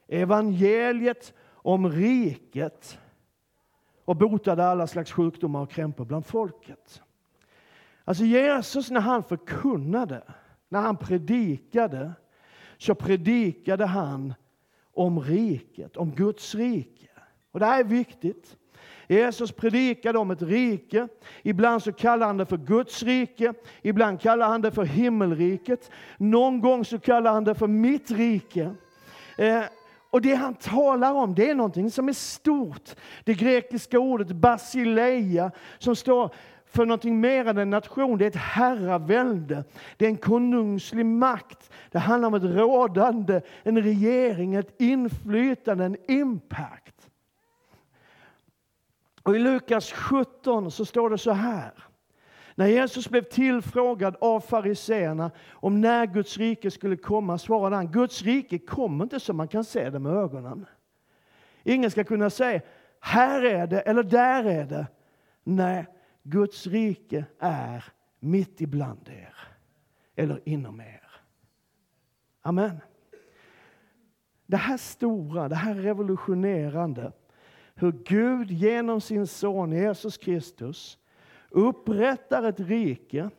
evangeliet 0.09 1.33
om 1.65 1.93
riket 1.93 2.99
och 4.05 4.17
botade 4.17 4.67
alla 4.67 4.87
slags 4.87 5.13
sjukdomar 5.13 5.61
och 5.61 5.71
krämpor 5.71 6.05
bland 6.05 6.27
folket. 6.27 7.03
Alltså 8.05 8.25
Jesus 8.25 8.91
när 8.91 9.01
han 9.01 9.23
förkunnade, 9.23 10.23
när 10.69 10.81
han 10.81 10.97
predikade, 10.97 12.13
så 12.79 12.95
predikade 12.95 13.87
han 13.87 14.35
om 14.95 15.21
riket, 15.21 15.97
om 15.97 16.11
Guds 16.11 16.55
rike. 16.55 17.09
Och 17.53 17.61
det 17.61 17.67
här 17.67 17.81
är 17.81 17.85
viktigt. 17.85 18.57
Jesus 19.09 19.53
predikade 19.53 20.19
om 20.19 20.31
ett 20.31 20.43
rike. 20.43 21.09
Ibland 21.43 21.83
så 21.83 21.93
kallar 21.93 22.27
han 22.27 22.37
det 22.37 22.47
för 22.47 22.57
Guds 22.57 23.03
rike, 23.03 23.55
ibland 23.83 24.21
kallar 24.21 24.49
han 24.49 24.61
det 24.61 24.71
för 24.71 24.85
himmelriket. 24.85 25.91
Någon 26.19 26.61
gång 26.61 26.85
så 26.85 26.99
kallar 26.99 27.33
han 27.33 27.45
det 27.45 27.55
för 27.55 27.67
mitt 27.67 28.11
rike. 28.11 28.75
Eh, 29.39 29.63
och 30.15 30.23
det 30.23 30.35
han 30.35 30.55
talar 30.55 31.13
om, 31.13 31.35
det 31.35 31.51
är 31.51 31.55
någonting 31.55 31.91
som 31.91 32.09
är 32.09 32.13
stort. 32.13 32.95
Det 33.25 33.35
grekiska 33.35 33.99
ordet 33.99 34.29
basileia, 34.29 35.51
som 35.79 35.97
står 35.97 36.35
för 36.67 36.87
någonting 36.87 37.21
mer 37.21 37.49
än 37.49 37.59
en 37.59 37.71
nation. 37.71 38.19
Det 38.19 38.25
är 38.25 38.29
ett 38.29 38.37
herravälde. 38.37 39.65
Det 39.97 40.05
är 40.05 40.09
en 40.09 40.17
konungslig 40.17 41.07
makt. 41.07 41.71
Det 41.91 41.99
handlar 41.99 42.27
om 42.27 42.35
ett 42.35 42.43
rådande, 42.43 43.41
en 43.63 43.83
regering, 43.83 44.55
ett 44.55 44.81
inflytande, 44.81 45.85
en 45.85 45.97
impact. 46.11 47.11
Och 49.23 49.37
I 49.37 49.39
Lukas 49.39 49.93
17 49.93 50.71
så 50.71 50.85
står 50.85 51.11
det 51.11 51.19
så 51.19 51.33
här. 51.33 51.73
När 52.55 52.67
Jesus 52.67 53.09
blev 53.09 53.23
tillfrågad 53.23 54.17
av 54.21 54.41
fariseerna 54.41 55.31
om 55.53 55.81
när 55.81 56.07
Guds 56.07 56.39
rike 56.39 56.71
skulle 56.71 56.97
komma 56.97 57.39
svarade 57.39 57.77
han, 57.77 57.93
Guds 57.93 58.23
rike 58.23 58.59
kommer 58.59 59.05
inte 59.05 59.21
som 59.21 59.37
man 59.37 59.49
kan 59.49 59.65
se 59.65 59.91
det 59.91 59.99
med 59.99 60.13
ögonen. 60.13 60.67
Ingen 61.63 61.91
ska 61.91 62.05
kunna 62.05 62.31
säga, 62.31 62.61
här 63.01 63.43
är 63.43 63.67
det 63.67 63.81
eller 63.81 64.03
där 64.03 64.45
är 64.45 64.65
det. 64.65 64.87
Nej, 65.45 65.87
Guds 66.23 66.67
rike 66.67 67.25
är 67.39 67.85
mitt 68.21 68.61
ibland 68.61 69.09
er, 69.09 69.35
eller 70.17 70.41
inom 70.45 70.81
er. 70.81 71.11
Amen. 72.43 72.81
Det 74.47 74.57
här 74.57 74.77
stora, 74.77 75.49
det 75.49 75.55
här 75.55 75.75
revolutionerande, 75.75 77.13
hur 77.75 77.93
Gud 77.93 78.51
genom 78.51 79.01
sin 79.01 79.27
son 79.27 79.73
Jesus 79.73 80.19
Kristus 80.19 80.99
upprättar 81.55 82.43
ett 82.43 82.61
rike 82.61 83.31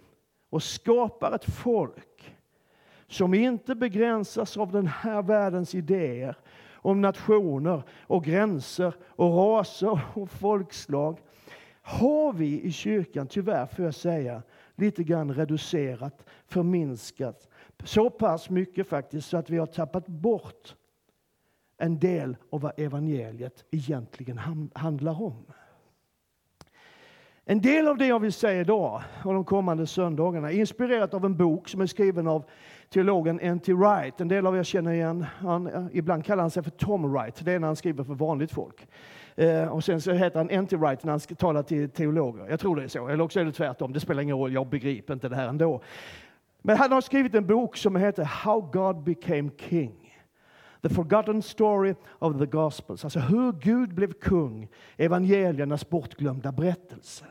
och 0.50 0.64
skapar 0.64 1.32
ett 1.32 1.46
folk 1.46 2.36
som 3.08 3.34
inte 3.34 3.76
begränsas 3.76 4.58
av 4.58 4.72
den 4.72 4.88
här 4.88 5.22
världens 5.22 5.76
idéer 5.76 6.36
om 6.74 7.02
nationer 7.02 7.84
och 8.02 8.24
gränser 8.24 8.94
och 9.06 9.38
raser 9.38 10.00
och 10.14 10.32
folkslag 10.32 11.20
har 11.82 12.34
vi 12.34 12.62
i 12.62 12.72
kyrkan, 12.72 13.28
tyvärr 13.28 13.66
får 13.66 13.86
jag 13.86 13.96
säga, 13.96 14.44
lite 14.76 15.04
grann 15.04 15.34
reducerat, 15.34 16.26
förminskat. 16.48 17.50
Så 17.84 18.10
pass 18.10 18.50
mycket 18.50 18.88
faktiskt 18.88 19.30
så 19.30 19.38
att 19.38 19.50
vi 19.50 19.58
har 19.58 19.66
tappat 19.66 20.08
bort 20.08 20.76
en 21.78 22.00
del 22.00 22.38
av 22.50 22.62
vad 22.62 22.80
evangeliet 22.80 23.66
egentligen 23.72 24.70
handlar 24.74 25.22
om. 25.22 25.46
En 27.48 27.62
del 27.62 27.88
av 27.88 27.98
det 27.98 28.08
jag 28.08 28.20
vill 28.20 28.34
säga 28.34 28.62
idag 28.62 29.02
och 29.24 29.34
de 29.34 29.46
kommande 29.46 29.88
söndagarna 29.88 30.52
är 30.52 30.60
inspirerat 30.60 31.14
av 31.14 31.26
en 31.26 31.38
bok 31.38 31.70
som 31.70 31.82
är 31.82 31.86
skriven 31.86 32.28
av 32.28 32.44
teologen 32.90 33.40
N.T. 33.40 33.74
Wright. 33.74 34.22
En 34.22 34.28
del 34.28 34.48
av 34.48 34.58
er 34.58 34.64
känner 34.64 34.92
igen 34.92 35.26
han, 35.40 35.90
Ibland 35.94 36.26
kallar 36.26 36.44
han 36.44 36.52
sig 36.52 36.64
för 36.64 36.72
Tom 36.72 37.12
Wright. 37.14 37.46
Det 37.46 37.52
är 37.52 37.60
när 37.60 37.68
han 37.68 37.76
skriver 37.76 38.04
för 38.04 38.14
vanligt 38.14 38.52
folk. 38.52 38.88
Eh, 39.36 39.68
och 39.68 39.84
sen 39.84 40.02
så 40.02 40.12
heter 40.12 40.38
han 40.38 40.50
N.T. 40.50 40.76
Wright 40.76 41.04
när 41.04 41.12
han 41.12 41.20
talar 41.20 41.64
till 41.64 41.90
teologer. 41.90 42.50
Jag 42.50 42.60
tror 42.60 42.76
det 42.76 42.84
är 42.84 42.88
så. 42.88 43.08
Eller 43.08 43.24
också 43.24 43.40
är 43.40 43.46
det 43.46 43.52
tvärtom. 43.52 43.94
Det 43.94 44.00
spelar 44.00 44.24
ingen 44.24 44.38
roll. 44.38 44.54
Jag 44.54 44.68
begriper 44.68 45.14
inte 45.14 45.30
det 45.30 45.36
här 45.36 45.48
ändå. 45.48 45.82
Men 46.62 46.78
han 46.78 46.92
har 46.92 47.02
skrivit 47.02 47.36
en 47.36 47.48
bok 47.48 47.78
som 47.78 47.96
heter 47.96 48.24
How 48.24 48.62
God 48.62 49.04
Became 49.04 49.50
King. 49.58 50.16
The 50.82 50.90
forgotten 50.90 51.42
story 51.42 51.96
of 52.20 52.40
the 52.40 52.46
Gospels. 52.46 53.04
Alltså 53.04 53.20
hur 53.20 53.52
Gud 53.52 53.94
blev 53.94 54.14
kung. 54.14 54.68
Evangeliernas 54.98 55.90
bortglömda 55.90 56.52
berättelse. 56.52 57.26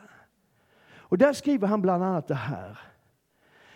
Och 1.05 1.19
där 1.19 1.33
skriver 1.33 1.69
han 1.69 1.83
bland 1.83 2.05
annat 2.05 2.29
det 2.29 2.35
här. 2.35 2.79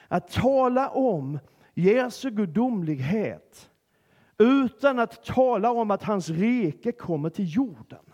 Att 0.09 0.31
tala 0.31 0.89
om 0.89 1.39
Jesu 1.75 2.31
gudomlighet 2.31 3.71
utan 4.39 4.99
att 4.99 5.25
tala 5.25 5.71
om 5.71 5.91
att 5.91 6.03
hans 6.03 6.29
rike 6.29 6.93
kommer 6.93 7.31
till 7.31 7.55
jorden 7.55 8.13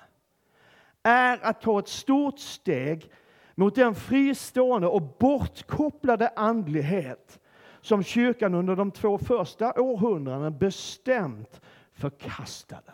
är 1.03 1.39
att 1.43 1.61
ta 1.61 1.79
ett 1.79 1.89
stort 1.89 2.39
steg 2.39 3.11
mot 3.55 3.75
den 3.75 3.95
fristående 3.95 4.89
och 4.89 5.03
bortkopplade 5.03 6.33
andlighet 6.37 7.41
som 7.81 8.03
kyrkan 8.03 8.55
under 8.55 8.77
de 8.77 8.91
två 8.91 9.19
första 9.19 9.81
århundradena 9.81 10.51
bestämt 10.51 11.61
förkastade. 11.93 12.93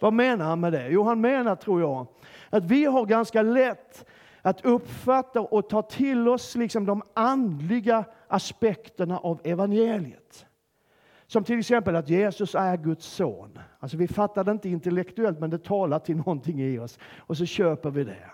Vad 0.00 0.12
menar 0.12 0.44
han 0.44 0.60
med 0.60 0.72
det? 0.72 0.88
Jo, 0.88 1.02
han 1.02 1.20
menar, 1.20 1.56
tror 1.56 1.80
jag, 1.80 2.06
att 2.50 2.64
vi 2.64 2.84
har 2.84 3.06
ganska 3.06 3.42
lätt 3.42 4.06
att 4.46 4.64
uppfatta 4.64 5.40
och 5.40 5.68
ta 5.68 5.82
till 5.82 6.28
oss 6.28 6.54
liksom 6.54 6.86
de 6.86 7.02
andliga 7.14 8.04
aspekterna 8.28 9.18
av 9.18 9.40
evangeliet. 9.44 10.46
Som 11.26 11.44
till 11.44 11.58
exempel 11.58 11.96
att 11.96 12.08
Jesus 12.08 12.54
är 12.54 12.76
Guds 12.76 13.06
son. 13.06 13.58
Alltså 13.78 13.96
vi 13.96 14.08
fattar 14.08 14.44
det 14.44 14.50
inte 14.50 14.68
intellektuellt, 14.68 15.40
men 15.40 15.50
det 15.50 15.64
talar 15.64 15.98
till 15.98 16.16
någonting 16.16 16.60
i 16.62 16.78
oss. 16.78 16.98
Och 17.18 17.36
så 17.36 17.46
köper 17.46 17.90
vi 17.90 18.04
det. 18.04 18.30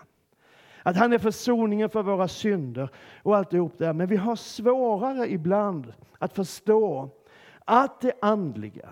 Att 0.83 0.97
han 0.97 1.13
är 1.13 1.17
försoningen 1.17 1.89
för 1.89 2.03
våra 2.03 2.27
synder 2.27 2.89
och 3.23 3.37
alltihop 3.37 3.77
det. 3.77 3.93
Men 3.93 4.07
vi 4.07 4.17
har 4.17 4.35
svårare 4.35 5.31
ibland 5.31 5.93
att 6.19 6.33
förstå 6.33 7.09
att 7.65 8.01
det 8.01 8.13
andliga, 8.21 8.89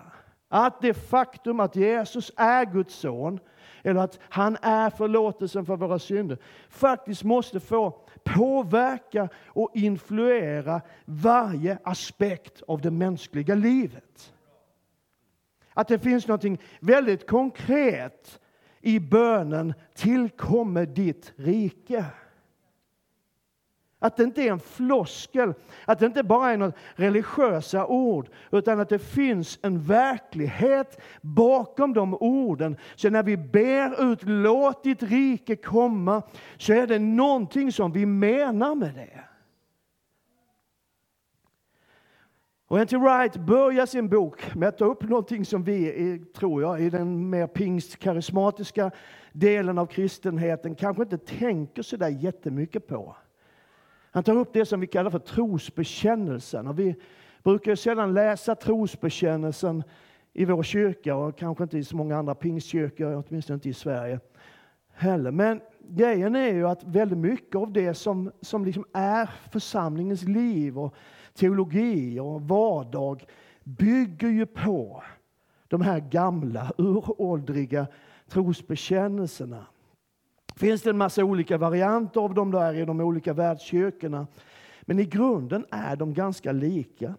att 0.48 0.80
det 0.80 0.94
faktum 0.94 1.60
att 1.60 1.76
Jesus 1.76 2.32
är 2.36 2.64
Guds 2.64 2.94
son, 2.94 3.40
eller 3.82 4.00
att 4.00 4.18
han 4.28 4.56
är 4.62 4.90
förlåtelsen 4.90 5.66
för 5.66 5.76
våra 5.76 5.98
synder, 5.98 6.38
faktiskt 6.68 7.24
måste 7.24 7.60
få 7.60 7.90
påverka 8.24 9.28
och 9.46 9.70
influera 9.74 10.80
varje 11.04 11.78
aspekt 11.84 12.62
av 12.62 12.80
det 12.80 12.90
mänskliga 12.90 13.54
livet. 13.54 14.32
Att 15.74 15.88
det 15.88 15.98
finns 15.98 16.26
något 16.26 16.44
väldigt 16.80 17.26
konkret 17.26 18.40
i 18.80 19.00
bönen 19.00 19.74
tillkommer 19.94 20.86
ditt 20.86 21.32
rike. 21.36 22.04
Att 24.02 24.16
det 24.16 24.22
inte 24.22 24.42
är 24.42 24.52
en 24.52 24.60
floskel, 24.60 25.54
att 25.84 25.98
det 25.98 26.06
inte 26.06 26.22
bara 26.22 26.50
är 26.50 26.56
något 26.56 26.74
religiösa 26.94 27.86
ord, 27.86 28.28
utan 28.52 28.80
att 28.80 28.88
det 28.88 28.98
finns 28.98 29.58
en 29.62 29.82
verklighet 29.82 31.00
bakom 31.20 31.94
de 31.94 32.14
orden. 32.14 32.76
Så 32.94 33.10
när 33.10 33.22
vi 33.22 33.36
ber 33.36 34.12
ut 34.12 34.22
låt 34.22 34.82
ditt 34.82 35.02
rike 35.02 35.56
komma, 35.56 36.22
så 36.56 36.72
är 36.72 36.86
det 36.86 36.98
någonting 36.98 37.72
som 37.72 37.92
vi 37.92 38.06
menar 38.06 38.74
med 38.74 38.94
det. 38.94 39.24
Och 42.66 42.78
N.T. 42.78 42.96
Wright 42.96 43.36
börjar 43.36 43.86
sin 43.86 44.08
bok 44.08 44.54
med 44.54 44.68
att 44.68 44.78
ta 44.78 44.84
upp 44.84 45.02
någonting 45.02 45.44
som 45.44 45.64
vi, 45.64 46.24
tror 46.34 46.62
jag, 46.62 46.80
i 46.80 46.90
den 46.90 47.30
mer 47.30 47.46
pingstkarismatiska 47.46 48.90
delen 49.32 49.78
av 49.78 49.86
kristenheten 49.86 50.74
kanske 50.74 51.02
inte 51.02 51.18
tänker 51.18 51.82
så 51.82 51.96
där 51.96 52.08
jättemycket 52.08 52.86
på. 52.86 53.16
Han 54.10 54.22
tar 54.22 54.36
upp 54.36 54.52
det 54.52 54.64
som 54.64 54.80
vi 54.80 54.86
kallar 54.86 55.10
för 55.10 55.18
trosbekännelsen. 55.18 56.66
Och 56.66 56.78
vi 56.78 56.94
brukar 57.42 57.74
sällan 57.74 58.14
läsa 58.14 58.54
trosbekännelsen 58.54 59.82
i 60.32 60.44
vår 60.44 60.62
kyrka 60.62 61.16
och 61.16 61.38
kanske 61.38 61.64
inte 61.64 61.78
i 61.78 61.84
så 61.84 61.96
många 61.96 62.16
andra 62.16 62.34
pingstkyrkor, 62.34 63.24
åtminstone 63.28 63.54
inte 63.54 63.68
i 63.68 63.74
Sverige 63.74 64.20
heller. 64.92 65.30
Men 65.30 65.60
grejen 65.88 66.36
är 66.36 66.52
ju 66.52 66.68
att 66.68 66.84
väldigt 66.84 67.18
mycket 67.18 67.56
av 67.56 67.72
det 67.72 67.94
som, 67.94 68.32
som 68.40 68.64
liksom 68.64 68.84
är 68.92 69.30
församlingens 69.50 70.22
liv 70.22 70.78
och 70.78 70.94
teologi 71.34 72.20
och 72.20 72.42
vardag 72.42 73.24
bygger 73.64 74.28
ju 74.28 74.46
på 74.46 75.02
de 75.68 75.80
här 75.80 76.00
gamla, 76.00 76.72
uråldriga 76.78 77.86
trosbekännelserna 78.28 79.66
finns 80.60 80.82
det 80.82 80.90
en 80.90 80.98
massa 80.98 81.24
olika 81.24 81.58
varianter 81.58 82.20
av 82.20 82.34
dem 82.34 82.50
där 82.50 82.74
i 82.74 82.84
de 82.84 83.00
olika 83.00 83.32
världskyrkorna. 83.32 84.26
Men 84.82 84.98
i 84.98 85.04
grunden 85.04 85.66
är 85.70 85.96
de 85.96 86.14
ganska 86.14 86.52
lika. 86.52 87.14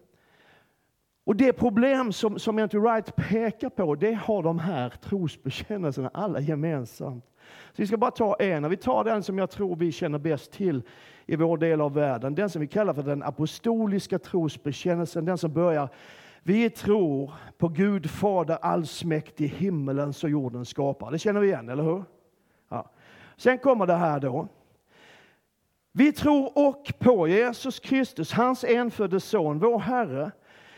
Och 1.24 1.36
det 1.36 1.52
problem 1.52 2.12
som, 2.12 2.38
som 2.38 2.58
N.T. 2.58 2.78
Wright 2.78 3.16
pekar 3.16 3.68
på, 3.68 3.94
det 3.94 4.12
har 4.12 4.42
de 4.42 4.58
här 4.58 4.90
trosbekännelserna 4.90 6.10
alla 6.14 6.40
gemensamt. 6.40 7.24
Så 7.72 7.82
vi 7.82 7.86
ska 7.86 7.96
bara 7.96 8.10
ta 8.10 8.34
en, 8.34 8.68
vi 8.68 8.76
tar 8.76 9.04
den 9.04 9.22
som 9.22 9.38
jag 9.38 9.50
tror 9.50 9.76
vi 9.76 9.92
känner 9.92 10.18
bäst 10.18 10.52
till 10.52 10.82
i 11.26 11.36
vår 11.36 11.58
del 11.58 11.80
av 11.80 11.94
världen. 11.94 12.34
Den 12.34 12.50
som 12.50 12.60
vi 12.60 12.66
kallar 12.66 12.94
för 12.94 13.02
den 13.02 13.22
apostoliska 13.22 14.18
trosbekännelsen, 14.18 15.24
den 15.24 15.38
som 15.38 15.52
börjar 15.52 15.88
vi 16.42 16.70
tror 16.70 17.32
på 17.58 17.68
Gud 17.68 18.10
Fader 18.10 18.58
allsmäktig, 18.62 19.48
himmelens 19.48 20.24
och 20.24 20.30
jordens 20.30 20.68
skapare. 20.68 21.10
Det 21.10 21.18
känner 21.18 21.40
vi 21.40 21.46
igen, 21.46 21.68
eller 21.68 21.82
hur? 21.82 22.04
Sen 23.36 23.58
kommer 23.58 23.86
det 23.86 23.94
här 23.94 24.20
då. 24.20 24.48
Vi 25.92 26.12
tror 26.12 26.58
och 26.58 26.92
på 26.98 27.28
Jesus 27.28 27.80
Kristus, 27.80 28.32
hans 28.32 28.64
enfödde 28.64 29.20
son, 29.20 29.58
vår 29.58 29.78
Herre, 29.78 30.30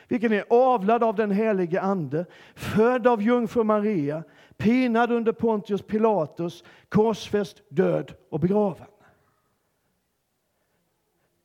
vilken 0.08 0.32
är 0.32 0.44
avlad 0.50 1.02
av 1.02 1.14
den 1.14 1.30
helige 1.30 1.80
Ande, 1.80 2.26
född 2.54 3.06
av 3.06 3.23
jungfru 3.23 3.64
Maria, 3.64 4.23
pinad 4.56 5.12
under 5.12 5.32
Pontius 5.32 5.82
Pilatus, 5.82 6.64
korsfäst, 6.88 7.62
död 7.68 8.14
och 8.30 8.40
begraven. 8.40 8.87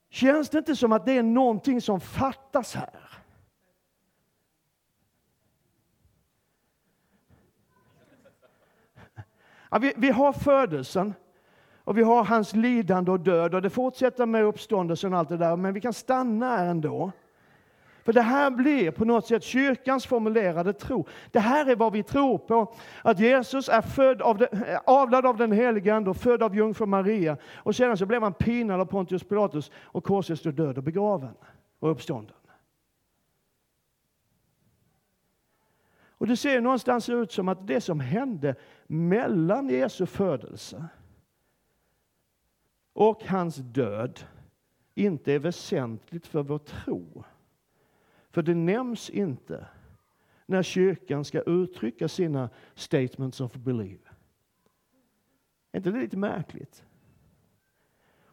Känns 0.10 0.50
det 0.50 0.58
inte 0.58 0.76
som 0.76 0.92
att 0.92 1.06
det 1.06 1.18
är 1.18 1.24
någonting 1.24 1.82
som 1.82 2.00
fattas 2.00 2.76
här? 2.76 3.19
Ja, 9.70 9.78
vi, 9.78 9.94
vi 9.98 10.10
har 10.10 10.34
födelsen 10.34 11.14
och 11.84 11.98
vi 11.98 12.04
har 12.04 12.24
hans 12.24 12.56
lidande 12.56 13.12
och 13.12 13.20
död 13.20 13.56
och 13.56 13.62
det 13.62 13.70
fortsätter 13.70 14.26
med 14.26 14.44
uppståndelsen 14.44 15.14
och 15.14 15.20
allt 15.20 15.30
det 15.30 15.38
där, 15.38 15.56
men 15.56 15.74
vi 15.74 15.82
kan 15.82 15.94
stanna 15.94 16.58
här 16.58 16.66
ändå. 16.66 17.12
För 18.04 18.14
det 18.14 18.22
här 18.22 18.52
blir 18.52 18.92
på 18.92 19.06
något 19.06 19.28
sätt 19.28 19.44
kyrkans 19.44 20.06
formulerade 20.06 20.74
tro. 20.74 21.08
Det 21.32 21.40
här 21.40 21.70
är 21.70 21.76
vad 21.76 21.94
vi 21.94 22.04
tror 22.04 22.38
på. 22.38 22.74
Att 23.02 23.20
Jesus 23.20 23.70
är 23.70 23.82
född 23.82 24.22
av 24.22 24.38
den, 24.38 24.48
avlad 24.86 25.26
av 25.26 25.38
den 25.38 25.52
helige 25.52 25.96
Ande 25.96 26.10
och 26.10 26.18
född 26.18 26.44
av 26.44 26.56
jungfru 26.56 26.86
Maria. 26.86 27.38
Och 27.56 27.76
sedan 27.76 27.98
så 27.98 28.06
blev 28.06 28.24
han 28.24 28.34
pinad 28.34 28.82
av 28.82 28.86
Pontius 28.86 29.24
Pilatus 29.24 29.72
och 29.84 30.04
korsfäst 30.04 30.46
och 30.46 30.54
död 30.54 30.78
och 30.78 30.84
begraven 30.84 31.34
och 31.80 31.92
uppstånden. 31.92 32.36
Och 36.20 36.28
det 36.28 36.38
ser 36.38 36.62
någonstans 36.62 37.10
ut 37.10 37.32
som 37.32 37.48
att 37.48 37.68
det 37.68 37.82
som 37.82 38.00
hände 38.00 38.56
mellan 38.88 39.70
Jesu 39.70 40.06
födelse 40.06 40.86
och 42.94 43.24
hans 43.24 43.56
död 43.56 44.20
inte 44.96 45.34
är 45.34 45.40
väsentligt 45.40 46.28
för 46.28 46.44
vår 46.44 46.58
tro. 46.58 47.24
För 48.30 48.42
det 48.42 48.56
nämns 48.56 49.10
inte 49.10 49.68
när 50.46 50.64
kyrkan 50.64 51.26
ska 51.26 51.42
uttrycka 51.42 52.08
sina 52.08 52.50
statements 52.76 53.42
of 53.42 53.54
belief. 53.54 54.14
Är 55.72 55.78
inte 55.78 55.92
det 55.92 56.00
lite 56.00 56.18
märkligt? 56.18 56.84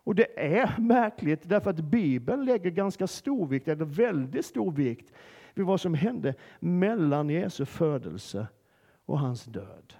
Och 0.07 0.15
det 0.15 0.55
är 0.57 0.79
märkligt 0.79 1.49
därför 1.49 1.71
att 1.71 1.81
Bibeln 1.81 2.45
lägger 2.45 2.71
ganska 2.71 3.07
stor 3.07 3.47
vikt, 3.47 3.69
eller 3.69 3.85
väldigt 3.85 4.47
stor 4.47 4.73
vikt, 4.73 5.13
vid 5.57 5.67
vad 5.67 5.81
som 5.81 5.95
hände 5.95 6.35
mellan 6.61 7.31
Jesu 7.31 7.65
födelse 7.65 8.47
och 9.07 9.19
hans 9.19 9.45
död. 9.45 9.95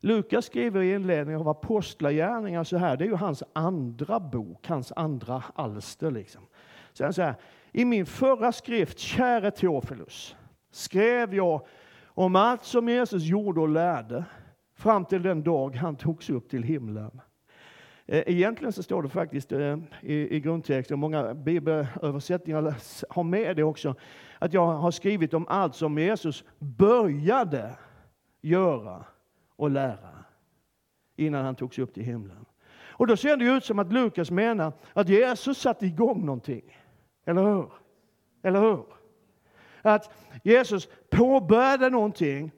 Lukas 0.00 0.46
skriver 0.46 0.82
i 0.82 0.94
inledningen 0.94 1.40
av 1.40 1.48
Apostlagärningarna 1.48 2.64
så 2.64 2.76
här, 2.76 2.96
det 2.96 3.04
är 3.04 3.08
ju 3.08 3.14
hans 3.14 3.42
andra 3.52 4.20
bok, 4.20 4.66
hans 4.66 4.92
andra 4.96 5.44
alster. 5.54 6.10
Liksom. 6.10 6.42
Så 6.92 7.22
han 7.22 7.34
i 7.72 7.84
min 7.84 8.06
förra 8.06 8.52
skrift, 8.52 8.98
käre 8.98 9.50
Teofilus, 9.50 10.36
skrev 10.70 11.34
jag 11.34 11.66
om 12.06 12.36
allt 12.36 12.64
som 12.64 12.88
Jesus 12.88 13.22
gjorde 13.22 13.60
och 13.60 13.68
lärde 13.68 14.24
fram 14.74 15.04
till 15.04 15.22
den 15.22 15.42
dag 15.42 15.76
han 15.76 15.96
togs 15.96 16.30
upp 16.30 16.48
till 16.48 16.62
himlen. 16.62 17.20
Eh, 18.06 18.22
egentligen 18.26 18.72
så 18.72 18.82
står 18.82 19.02
det 19.02 19.08
faktiskt 19.08 19.52
eh, 19.52 19.78
i, 20.00 20.36
i 20.36 20.40
grundtexten, 20.40 20.98
många 20.98 21.34
bibelöversättningar 21.34 22.74
har 23.08 23.22
med 23.22 23.56
det 23.56 23.62
också, 23.62 23.94
att 24.38 24.52
jag 24.52 24.66
har 24.66 24.90
skrivit 24.90 25.34
om 25.34 25.48
allt 25.48 25.74
som 25.74 25.98
Jesus 25.98 26.44
började 26.58 27.76
göra 28.40 29.04
och 29.56 29.70
lära 29.70 30.24
innan 31.16 31.44
han 31.44 31.54
togs 31.54 31.78
upp 31.78 31.94
till 31.94 32.04
himlen. 32.04 32.44
Och 32.96 33.06
då 33.06 33.16
ser 33.16 33.36
det 33.36 33.44
ut 33.44 33.64
som 33.64 33.78
att 33.78 33.92
Lukas 33.92 34.30
menar 34.30 34.72
att 34.92 35.08
Jesus 35.08 35.58
satte 35.58 35.86
igång 35.86 36.24
någonting. 36.24 36.78
Eller 37.24 37.42
hur? 37.42 37.72
Eller 38.42 38.60
hur? 38.60 38.84
Att 39.82 40.10
Jesus 40.42 40.88
påbörjade 41.10 41.90
någonting 41.90 42.50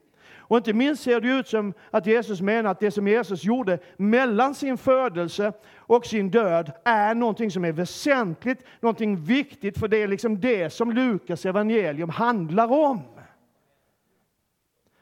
och 0.48 0.56
inte 0.56 0.72
minst 0.72 1.02
ser 1.02 1.20
det 1.20 1.28
ut 1.28 1.48
som 1.48 1.74
att 1.90 2.06
Jesus 2.06 2.40
menar 2.40 2.70
att 2.70 2.80
det 2.80 2.90
som 2.90 3.08
Jesus 3.08 3.44
gjorde 3.44 3.78
mellan 3.96 4.54
sin 4.54 4.78
födelse 4.78 5.52
och 5.76 6.06
sin 6.06 6.30
död 6.30 6.72
är 6.84 7.14
någonting 7.14 7.50
som 7.50 7.64
är 7.64 7.72
väsentligt, 7.72 8.64
någonting 8.80 9.16
viktigt, 9.16 9.78
för 9.78 9.88
det 9.88 10.02
är 10.02 10.08
liksom 10.08 10.40
det 10.40 10.70
som 10.70 10.92
Lukas 10.92 11.46
evangelium 11.46 12.10
handlar 12.10 12.72
om. 12.72 13.02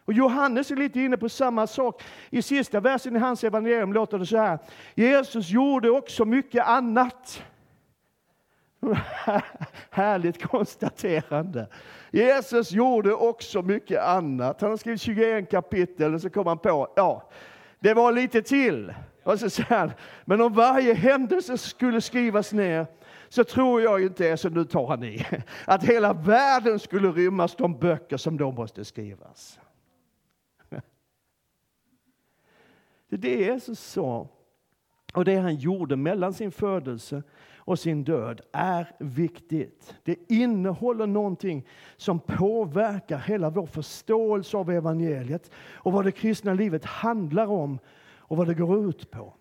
Och 0.05 0.13
Johannes 0.13 0.71
är 0.71 0.77
lite 0.77 1.01
inne 1.01 1.17
på 1.17 1.29
samma 1.29 1.67
sak. 1.67 2.03
I 2.31 2.43
sista 2.43 2.81
versen 2.81 3.17
i 3.17 3.19
hans 3.19 3.45
evangelium 3.45 3.93
låter 3.93 4.19
det 4.19 4.27
så 4.27 4.37
här. 4.37 4.59
Jesus 4.95 5.51
gjorde 5.51 5.91
också 5.91 6.25
mycket 6.25 6.67
annat. 6.67 7.43
Härligt 9.91 10.43
konstaterande. 10.43 11.69
Jesus 12.11 12.73
gjorde 12.73 13.14
också 13.14 13.62
mycket 13.62 14.03
annat. 14.03 14.61
Han 14.61 14.71
har 14.71 14.76
skrivit 14.76 15.00
21 15.00 15.50
kapitel 15.50 16.14
och 16.14 16.21
så 16.21 16.31
kom 16.31 16.47
han 16.47 16.59
på, 16.59 16.93
ja, 16.97 17.31
det 17.79 17.95
var 17.95 18.12
lite 18.12 18.43
till. 18.43 18.95
Och 19.23 19.41
så 19.41 19.50
säger 19.50 19.79
han, 19.79 19.93
men 20.25 20.41
om 20.41 20.53
varje 20.53 20.95
händelse 20.95 21.59
skulle 21.59 22.00
skrivas 22.00 22.53
ner 22.53 22.87
så 23.29 23.45
tror 23.45 23.83
jag 23.83 24.03
inte, 24.03 24.37
så 24.37 24.49
nu 24.49 24.64
tar 24.64 24.87
han 24.87 25.05
i, 25.05 25.26
att 25.64 25.85
hela 25.85 26.12
världen 26.12 26.79
skulle 26.79 27.09
rymmas 27.09 27.57
de 27.57 27.79
böcker 27.79 28.17
som 28.17 28.37
då 28.37 28.53
måste 28.53 28.85
skrivas. 28.85 29.59
Det 33.09 33.17
är 33.17 33.19
det 33.19 33.45
Jesus 33.45 33.81
sa 33.81 34.29
och 35.14 35.25
det 35.25 35.37
han 35.37 35.55
gjorde 35.55 35.97
mellan 35.97 36.35
sin 36.35 36.53
födelse 36.53 37.23
och 37.66 37.78
sin 37.78 38.04
död 38.04 38.40
är 38.52 38.92
viktigt. 38.99 39.94
Det 40.02 40.16
innehåller 40.28 41.06
någonting 41.06 41.66
som 41.97 42.21
påverkar 42.21 43.18
hela 43.18 43.50
vår 43.50 43.66
förståelse 43.66 44.56
av 44.56 44.71
evangeliet 44.71 45.50
och 45.73 45.92
vad 45.92 46.04
det 46.04 46.12
kristna 46.12 46.54
livet 46.54 46.85
handlar 46.85 47.47
om 47.47 47.78
och 48.18 48.37
vad 48.37 48.47
det 48.47 48.54
går 48.54 48.88
ut 48.88 49.11
på. 49.11 49.35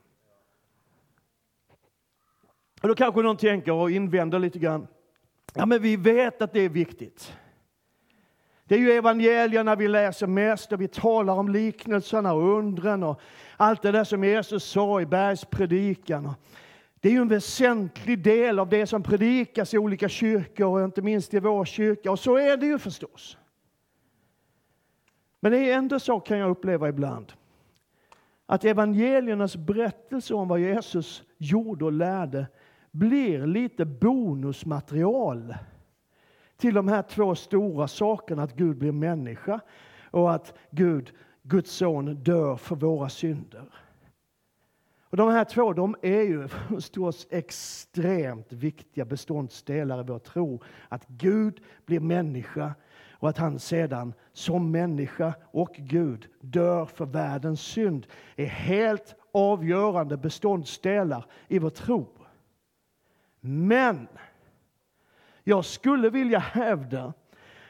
Och 2.82 2.88
då 2.90 2.96
kanske 2.96 3.22
någon 3.22 3.38
tänker 3.38 3.72
och 3.72 3.92
invänder 3.92 4.40
lite 4.40 4.60
grann. 4.60 4.88
Ja, 5.54 5.66
men 5.66 5.82
vi 5.82 5.96
vet 5.96 6.42
att 6.42 6.54
det 6.54 6.60
är 6.60 6.70
viktigt. 6.70 7.34
Det 8.66 8.76
är 8.76 8.80
ju 8.80 8.92
evangelierna 8.92 9.76
vi 9.76 9.88
läser 9.88 10.28
mest 10.28 10.72
och 10.72 10.82
vi 10.82 10.88
talar 10.88 11.34
om 11.34 11.50
liknelserna 11.50 12.34
och 12.34 12.58
undren 12.58 13.04
och 13.04 13.22
allt 13.58 13.82
det 13.82 13.92
där 13.92 14.04
som 14.04 14.24
Jesus 14.24 14.64
sa 14.64 15.02
i 15.02 15.06
bergspredikan. 15.06 16.34
Det 17.04 17.10
är 17.10 17.14
ju 17.14 17.22
en 17.22 17.28
väsentlig 17.28 18.24
del 18.24 18.60
av 18.60 18.70
det 18.70 18.88
som 18.88 19.04
predikas 19.04 19.74
i 19.74 19.78
olika 19.78 20.10
kyrkor 20.10 20.80
och 20.80 20.86
inte 20.86 21.02
minst 21.02 21.34
i 21.34 21.40
vår 21.40 21.66
kyrka. 21.66 22.12
Och 22.12 22.20
så 22.20 22.38
är 22.38 22.58
det 22.58 22.66
ju 22.66 22.80
förstås. 22.80 23.38
Men 25.40 25.52
det 25.52 25.58
är 25.58 25.78
ändå 25.78 26.00
så 26.00 26.20
kan 26.20 26.38
jag 26.38 26.50
uppleva 26.50 26.90
ibland. 26.90 27.34
Att 28.46 28.66
evangeliernas 28.66 29.56
berättelse 29.56 30.34
om 30.34 30.48
vad 30.48 30.60
Jesus 30.60 31.24
gjorde 31.38 31.86
och 31.86 31.92
lärde 31.92 32.48
blir 32.92 33.48
lite 33.48 33.86
bonusmaterial 33.86 35.56
till 36.58 36.74
de 36.74 36.88
här 36.88 37.02
två 37.02 37.36
stora 37.36 37.88
sakerna, 37.88 38.44
att 38.44 38.56
Gud 38.56 38.78
blir 38.78 38.92
människa 38.92 39.60
och 40.12 40.34
att 40.34 40.54
Gud, 40.72 41.12
Guds 41.42 41.72
son, 41.72 42.16
dör 42.16 42.56
för 42.56 42.76
våra 42.76 43.10
synder. 43.10 43.83
Och 45.14 45.18
de 45.18 45.30
här 45.30 45.44
två 45.44 45.74
de 45.74 45.96
är 46.02 46.22
ju 46.22 46.48
förstås 46.48 47.28
extremt 47.30 48.54
viktiga 48.54 49.06
beståndsdelar 49.06 50.00
i 50.00 50.04
vår 50.04 50.20
tro. 50.20 50.62
Att 50.90 51.08
Gud 51.08 51.62
blir 51.86 52.00
människa 52.00 52.74
och 53.12 53.30
att 53.30 53.38
han 53.38 53.60
sedan 53.60 54.14
som 54.32 54.72
människa 54.72 55.34
och 55.52 55.76
Gud 55.78 56.28
dör 56.42 56.86
för 56.86 57.06
världens 57.06 57.62
synd 57.62 58.08
är 58.36 58.46
helt 58.46 59.16
avgörande 59.32 60.18
beståndsdelar 60.18 61.26
i 61.48 61.60
vår 61.60 61.70
tro. 61.70 62.08
Men 63.40 64.08
jag 65.44 65.66
skulle 65.66 66.10
vilja 66.10 66.40
hävda 66.40 67.14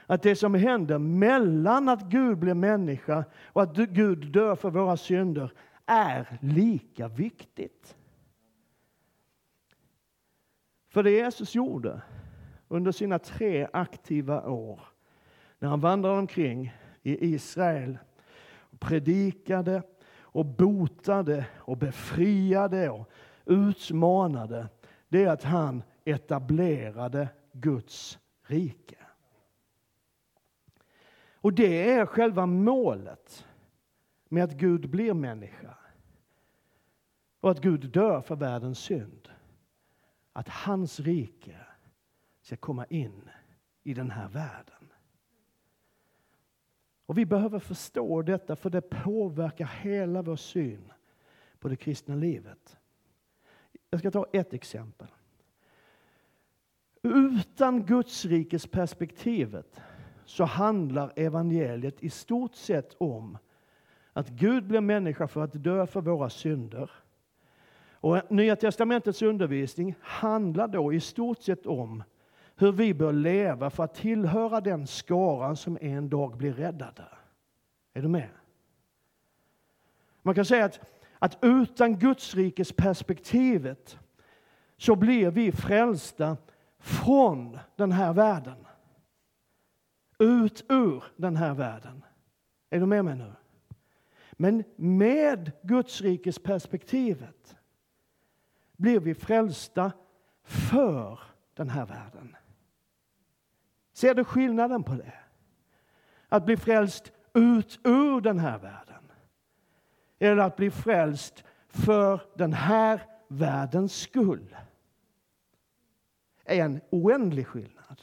att 0.06 0.22
det 0.22 0.36
som 0.36 0.54
händer 0.54 0.98
mellan 0.98 1.90
att 1.90 2.04
Gud 2.04 2.38
blir 2.38 2.54
människa 2.54 3.26
och 3.46 3.64
att 3.64 3.76
Gud 3.76 4.32
dör 4.32 4.56
för 4.56 4.70
våra 4.70 4.98
synder 4.98 5.52
är 5.94 6.38
lika 6.42 7.08
viktigt. 7.08 7.96
För 10.88 11.04
det 11.04 11.12
Jesus 11.12 11.56
gjorde 11.56 12.02
under 12.68 12.92
sina 12.92 13.20
tre 13.20 13.68
aktiva 13.74 14.50
år 14.50 14.80
när 15.60 15.70
han 15.70 15.80
vandrade 15.80 16.20
omkring 16.20 16.74
i 17.02 17.34
Israel 17.34 17.98
och 18.46 18.80
predikade 18.80 19.84
och 20.16 20.46
botade 20.46 21.46
och 21.56 21.78
befriade 21.78 22.90
och 22.90 23.10
utmanade 23.46 24.68
det 25.08 25.24
är 25.24 25.30
att 25.30 25.44
han 25.44 25.84
etablerade 26.06 27.28
Guds 27.52 28.20
rike. 28.48 28.98
Och 31.34 31.54
det 31.54 31.92
är 31.92 32.06
själva 32.06 32.46
målet 32.46 33.48
med 34.30 34.44
att 34.44 34.54
Gud 34.54 34.90
blir 34.90 35.14
människa 35.14 35.78
och 37.44 37.52
att 37.52 37.62
Gud 37.62 37.90
dör 37.90 38.22
för 38.22 38.36
världens 38.36 38.80
synd. 38.80 39.30
Att 40.34 40.50
hans 40.50 41.00
rike 41.00 41.58
ska 42.42 42.56
komma 42.56 42.86
in 42.86 43.30
i 43.84 43.94
den 43.94 44.12
här 44.12 44.30
världen. 44.30 44.90
Och 47.06 47.18
Vi 47.18 47.26
behöver 47.26 47.60
förstå 47.60 48.22
detta 48.22 48.56
för 48.56 48.70
det 48.70 48.82
påverkar 48.82 49.66
hela 49.66 50.22
vår 50.22 50.36
syn 50.36 50.92
på 51.60 51.68
det 51.68 51.76
kristna 51.76 52.16
livet. 52.16 52.78
Jag 53.90 54.00
ska 54.00 54.12
ta 54.12 54.26
ett 54.34 54.54
exempel. 54.54 55.08
Utan 57.02 57.86
Guds 57.86 58.26
rikes 58.26 58.68
perspektivet 58.68 59.82
så 60.26 60.44
handlar 60.44 61.14
evangeliet 61.16 62.04
i 62.04 62.10
stort 62.10 62.56
sett 62.56 62.96
om 62.98 63.38
att 64.14 64.30
Gud 64.30 64.68
blir 64.68 64.82
människa 64.82 65.28
för 65.28 65.42
att 65.42 65.64
dö 65.64 65.88
för 65.88 66.02
våra 66.02 66.30
synder. 66.30 66.92
Och 68.04 68.32
Nya 68.32 68.56
testamentets 68.56 69.22
undervisning 69.22 69.96
handlar 70.02 70.68
då 70.68 70.94
i 70.94 71.00
stort 71.00 71.42
sett 71.42 71.66
om 71.66 72.04
hur 72.56 72.72
vi 72.72 72.94
bör 72.94 73.14
leva 73.14 73.70
för 73.70 73.84
att 73.84 73.96
tillhöra 73.96 74.62
den 74.62 74.88
skaran 74.88 75.58
som 75.58 75.78
en 75.82 76.10
dag 76.10 76.38
blir 76.38 76.54
räddade. 76.54 77.06
Är 77.94 78.02
du 78.02 78.08
med? 78.08 78.30
Man 80.22 80.36
kan 80.36 80.46
säga 80.46 80.66
att, 80.66 80.80
att 81.20 81.38
utan 81.42 82.00
Guds 82.00 82.36
rikes 82.36 82.72
perspektivet 82.72 83.98
så 84.78 84.96
blir 84.96 85.32
vi 85.32 85.52
frälsta 85.52 86.38
från 86.80 87.60
den 87.76 87.92
här 87.92 88.14
världen. 88.14 88.68
Ut 90.20 90.66
ur 90.70 91.04
den 91.16 91.36
här 91.36 91.54
världen. 91.54 92.06
Är 92.70 92.80
du 92.80 92.86
med 92.86 93.06
mig 93.06 93.16
nu? 93.16 93.34
Men 94.32 94.64
med 94.76 95.52
Guds 95.62 96.02
rikes 96.02 96.40
perspektivet 96.40 97.58
blir 98.78 99.00
vi 99.00 99.16
frälsta 99.16 99.92
för 100.44 101.20
den 101.54 101.70
här 101.70 101.86
världen. 101.86 102.36
Ser 103.94 104.14
du 104.14 104.24
skillnaden 104.24 104.84
på 104.84 104.94
det? 104.94 105.14
Att 106.30 106.46
bli 106.46 106.58
frälst 106.58 107.12
ut 107.34 107.80
ur 107.84 108.22
den 108.22 108.40
här 108.40 108.60
världen. 108.60 109.12
Eller 110.20 110.38
att 110.44 110.56
bli 110.56 110.72
frälst 110.72 111.44
för 111.68 112.22
den 112.36 112.54
här 112.54 113.02
världens 113.28 113.96
skull. 113.96 114.56
är 116.46 116.66
en 116.66 116.82
oändlig 116.90 117.48
skillnad. 117.48 118.02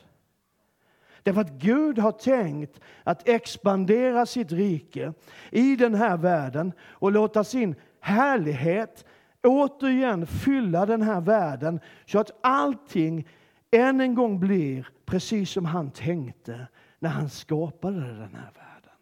Därför 1.23 1.41
att 1.41 1.51
Gud 1.51 1.99
har 1.99 2.13
tänkt 2.13 2.81
att 3.05 3.29
expandera 3.29 4.27
sitt 4.27 4.53
rike 4.53 5.13
i 5.51 5.77
den 5.77 5.95
här 5.95 6.17
världen 6.17 6.73
och 6.81 7.13
låta 7.13 7.45
sin 7.45 7.75
härlighet 8.01 9.05
återigen 9.43 10.27
fylla 10.27 10.87
den 10.87 11.03
här 11.03 11.21
världen 11.21 11.81
så 12.07 12.19
att 12.19 12.31
allting 12.41 13.29
än 13.71 14.01
en 14.01 14.15
gång 14.15 14.41
blir 14.41 14.89
precis 15.05 15.51
som 15.51 15.65
han 15.65 15.91
tänkte 15.91 16.69
när 16.99 17.11
han 17.11 17.31
skapade 17.31 18.01
den 18.01 18.35
här 18.35 18.53
världen. 18.55 18.99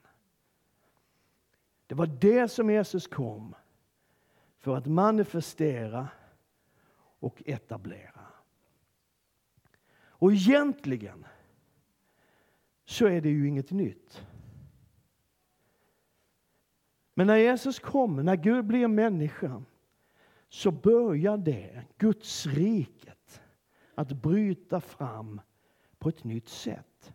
Det 1.87 1.95
var 1.95 2.07
det 2.07 2.49
som 2.49 2.71
Jesus 2.71 3.07
kom 3.07 3.55
för 4.59 4.77
att 4.77 4.87
manifestera 4.87 6.09
och 7.21 7.43
etablera. 7.47 8.21
Och 10.01 10.33
egentligen 10.33 11.27
så 12.85 13.07
är 13.07 13.21
det 13.21 13.29
ju 13.29 13.49
inget 13.49 13.71
nytt. 13.71 14.27
Men 17.15 17.27
när 17.27 17.37
Jesus 17.37 17.79
kommer, 17.79 18.23
när 18.23 18.37
Gud 18.37 18.65
blir 18.65 18.89
människa, 18.89 19.63
så 20.49 20.71
börjar 20.71 21.37
det, 21.37 21.85
Guds 21.99 22.47
riket, 22.47 23.41
att 23.95 24.13
bryta 24.13 24.81
fram 24.81 25.41
på 25.99 26.09
ett 26.09 26.25
nytt 26.25 26.49
sätt. 26.49 27.13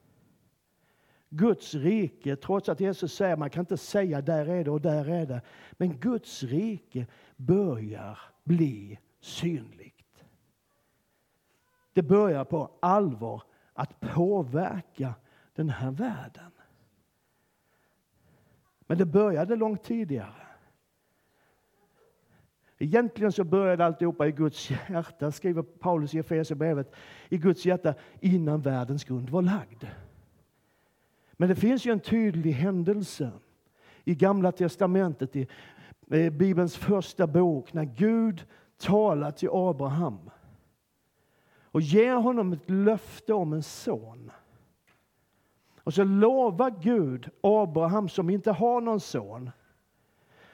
Guds 1.29 1.73
rike, 1.73 2.35
trots 2.35 2.69
att 2.69 2.79
Jesus 2.79 3.13
säger 3.13 3.37
man 3.37 3.49
kan 3.49 3.61
inte 3.61 3.77
säga 3.77 4.21
där 4.21 4.45
är 4.45 4.63
det 4.63 4.71
och 4.71 4.81
där 4.81 5.09
är 5.09 5.25
det, 5.25 5.41
men 5.71 5.99
Guds 5.99 6.43
rike 6.43 7.07
börjar 7.35 8.19
bli 8.43 8.99
synligt. 9.19 10.25
Det 11.93 12.01
börjar 12.01 12.45
på 12.45 12.71
allvar 12.79 13.43
att 13.73 13.99
påverka 13.99 15.13
den 15.55 15.69
här 15.69 15.91
världen. 15.91 16.51
Men 18.79 18.97
det 18.97 19.05
började 19.05 19.55
långt 19.55 19.83
tidigare. 19.83 20.42
Egentligen 22.83 23.31
så 23.31 23.43
började 23.43 23.85
alltihopa 23.85 24.27
i 24.27 24.31
Guds 24.31 24.69
hjärta, 24.69 25.31
skriver 25.31 25.61
Paulus 25.61 26.15
i 26.15 26.19
Efesierbrevet, 26.19 26.95
i 27.29 27.37
Guds 27.37 27.65
hjärta 27.65 27.93
innan 28.19 28.61
världens 28.61 29.03
grund 29.03 29.29
var 29.29 29.41
lagd. 29.41 29.83
Men 31.33 31.49
det 31.49 31.55
finns 31.55 31.85
ju 31.85 31.91
en 31.91 31.99
tydlig 31.99 32.51
händelse 32.51 33.31
i 34.03 34.15
Gamla 34.15 34.51
testamentet, 34.51 35.35
i 35.35 35.47
Bibelns 36.31 36.77
första 36.77 37.27
bok, 37.27 37.73
när 37.73 37.83
Gud 37.83 38.45
talar 38.77 39.31
till 39.31 39.49
Abraham 39.51 40.29
och 41.63 41.81
ger 41.81 42.15
honom 42.15 42.53
ett 42.53 42.69
löfte 42.69 43.33
om 43.33 43.53
en 43.53 43.63
son. 43.63 44.31
Och 45.77 45.93
så 45.93 46.03
lovar 46.03 46.73
Gud 46.81 47.29
Abraham, 47.41 48.09
som 48.09 48.29
inte 48.29 48.51
har 48.51 48.81
någon 48.81 48.99
son, 48.99 49.51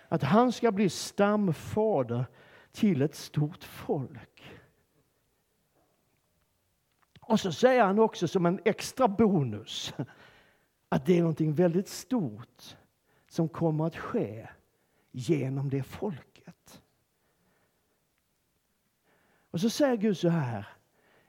att 0.10 0.24
han 0.24 0.52
ska 0.52 0.72
bli 0.72 0.90
stamfader 0.90 2.26
till 2.72 3.02
ett 3.02 3.16
stort 3.16 3.64
folk. 3.64 4.44
Och 7.20 7.40
så 7.40 7.52
säger 7.52 7.84
han 7.84 8.00
också 8.00 8.28
som 8.28 8.46
en 8.46 8.60
extra 8.66 9.08
bonus 9.08 9.94
att 10.90 11.06
det 11.06 11.18
är 11.18 11.20
någonting 11.20 11.54
väldigt 11.54 11.88
stort 11.88 12.78
som 13.28 13.50
kommer 13.50 13.86
att 13.86 13.96
ske 13.96 14.50
genom 15.12 15.70
det 15.70 15.84
folket. 15.84 16.82
Och 19.52 19.62
så 19.62 19.70
säger 19.70 19.96
Gud 19.96 20.18
så 20.18 20.30
här. 20.30 20.68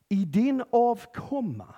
I 0.09 0.25
din 0.25 0.65
avkomma 0.71 1.75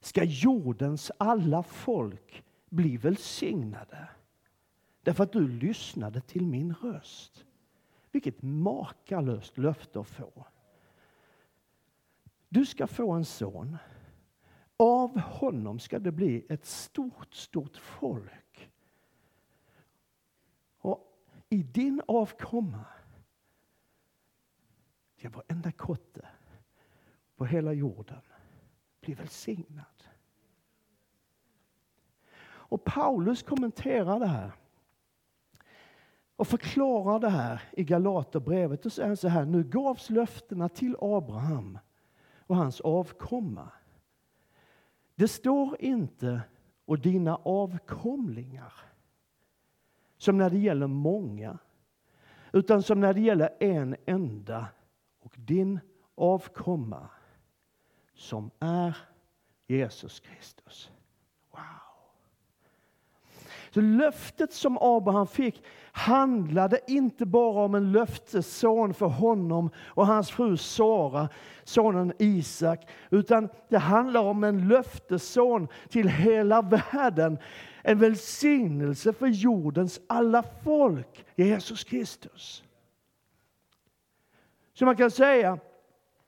ska 0.00 0.24
jordens 0.24 1.12
alla 1.18 1.62
folk 1.62 2.44
bli 2.68 2.96
välsignade 2.96 4.08
därför 5.02 5.24
att 5.24 5.32
du 5.32 5.48
lyssnade 5.48 6.20
till 6.20 6.46
min 6.46 6.74
röst. 6.74 7.44
Vilket 8.12 8.42
makalöst 8.42 9.58
löfte 9.58 10.00
att 10.00 10.08
få. 10.08 10.46
Du 12.48 12.66
ska 12.66 12.86
få 12.86 13.12
en 13.12 13.24
son. 13.24 13.78
Av 14.76 15.20
honom 15.20 15.78
ska 15.78 15.98
det 15.98 16.12
bli 16.12 16.46
ett 16.48 16.66
stort, 16.66 17.34
stort 17.34 17.76
folk. 17.76 18.70
Och 20.78 21.18
i 21.48 21.62
din 21.62 22.02
avkomma 22.08 22.84
ska 25.16 25.28
varenda 25.28 25.72
kotte 25.72 26.28
på 27.36 27.44
hela 27.44 27.72
jorden 27.72 28.20
bli 29.00 29.14
välsignad. 29.14 30.04
Och 32.44 32.84
Paulus 32.84 33.42
kommenterar 33.42 34.20
det 34.20 34.26
här 34.26 34.52
och 36.42 36.48
förklarar 36.48 37.18
det 37.18 37.28
här 37.28 37.62
i 37.72 37.84
Galaterbrevet 37.84 38.86
och 38.86 38.92
säger 38.92 39.14
så 39.14 39.28
här, 39.28 39.44
nu 39.44 39.62
gavs 39.62 40.10
löftena 40.10 40.68
till 40.68 40.96
Abraham 41.00 41.78
och 42.38 42.56
hans 42.56 42.80
avkomma. 42.80 43.68
Det 45.14 45.28
står 45.28 45.76
inte 45.82 46.40
och 46.84 46.98
dina 46.98 47.36
avkomlingar 47.36 48.72
som 50.16 50.38
när 50.38 50.50
det 50.50 50.58
gäller 50.58 50.86
många, 50.86 51.58
utan 52.52 52.82
som 52.82 53.00
när 53.00 53.14
det 53.14 53.20
gäller 53.20 53.50
en 53.60 53.96
enda 54.06 54.66
och 55.20 55.34
din 55.36 55.80
avkomma 56.14 57.08
som 58.14 58.50
är 58.58 58.96
Jesus 59.66 60.20
Kristus. 60.20 60.90
Wow! 61.50 61.60
Så 63.70 63.80
löftet 63.80 64.52
som 64.52 64.78
Abraham 64.80 65.26
fick 65.26 65.62
handlade 65.92 66.80
inte 66.86 67.26
bara 67.26 67.64
om 67.64 67.74
en 67.74 67.92
löftesson 67.92 68.94
för 68.94 69.06
honom 69.06 69.70
och 69.76 70.06
hans 70.06 70.30
fru 70.30 70.56
Sara, 70.56 71.28
sonen 71.64 72.12
Isak, 72.18 72.88
utan 73.10 73.48
det 73.68 73.78
handlar 73.78 74.20
om 74.20 74.44
en 74.44 74.68
löftesson 74.68 75.68
till 75.88 76.08
hela 76.08 76.62
världen. 76.62 77.38
En 77.82 77.98
välsignelse 77.98 79.12
för 79.12 79.26
jordens 79.26 80.00
alla 80.06 80.44
folk, 80.64 81.24
Jesus 81.36 81.84
Kristus. 81.84 82.64
Så 84.74 84.84
man 84.84 84.96
kan 84.96 85.10
säga 85.10 85.58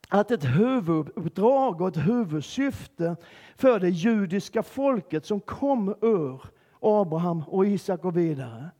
att 0.08 0.30
ett 0.30 0.44
huvuduppdrag 0.44 1.80
och 1.80 1.88
ett 1.88 2.06
huvudsyfte 2.06 3.16
för 3.56 3.80
det 3.80 3.90
judiska 3.90 4.62
folket 4.62 5.26
som 5.26 5.40
kom 5.40 5.94
ur 6.00 6.42
Abraham 6.80 7.42
och 7.46 7.66
Isak 7.66 8.04
och 8.04 8.16
vidare. 8.16 8.70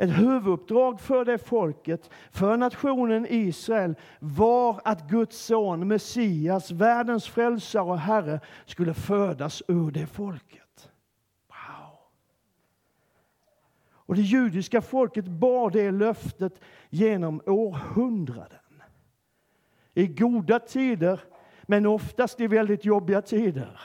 Ett 0.00 0.18
huvuduppdrag 0.18 1.00
för 1.00 1.24
det 1.24 1.38
folket, 1.38 2.10
för 2.30 2.56
nationen 2.56 3.26
Israel, 3.30 3.94
var 4.18 4.80
att 4.84 5.08
Guds 5.08 5.38
son, 5.44 5.88
Messias, 5.88 6.70
världens 6.70 7.28
frälsare 7.28 7.82
och 7.82 7.98
Herre, 7.98 8.40
skulle 8.66 8.94
födas 8.94 9.62
ur 9.68 9.90
det 9.90 10.06
folket. 10.06 10.90
Wow! 11.48 11.98
Och 13.92 14.14
det 14.14 14.22
judiska 14.22 14.82
folket 14.82 15.24
bar 15.24 15.70
det 15.70 15.90
löftet 15.90 16.60
genom 16.90 17.42
århundraden. 17.46 18.82
I 19.94 20.06
goda 20.06 20.58
tider, 20.58 21.20
men 21.62 21.86
oftast 21.86 22.40
i 22.40 22.46
väldigt 22.46 22.84
jobbiga 22.84 23.22
tider. 23.22 23.80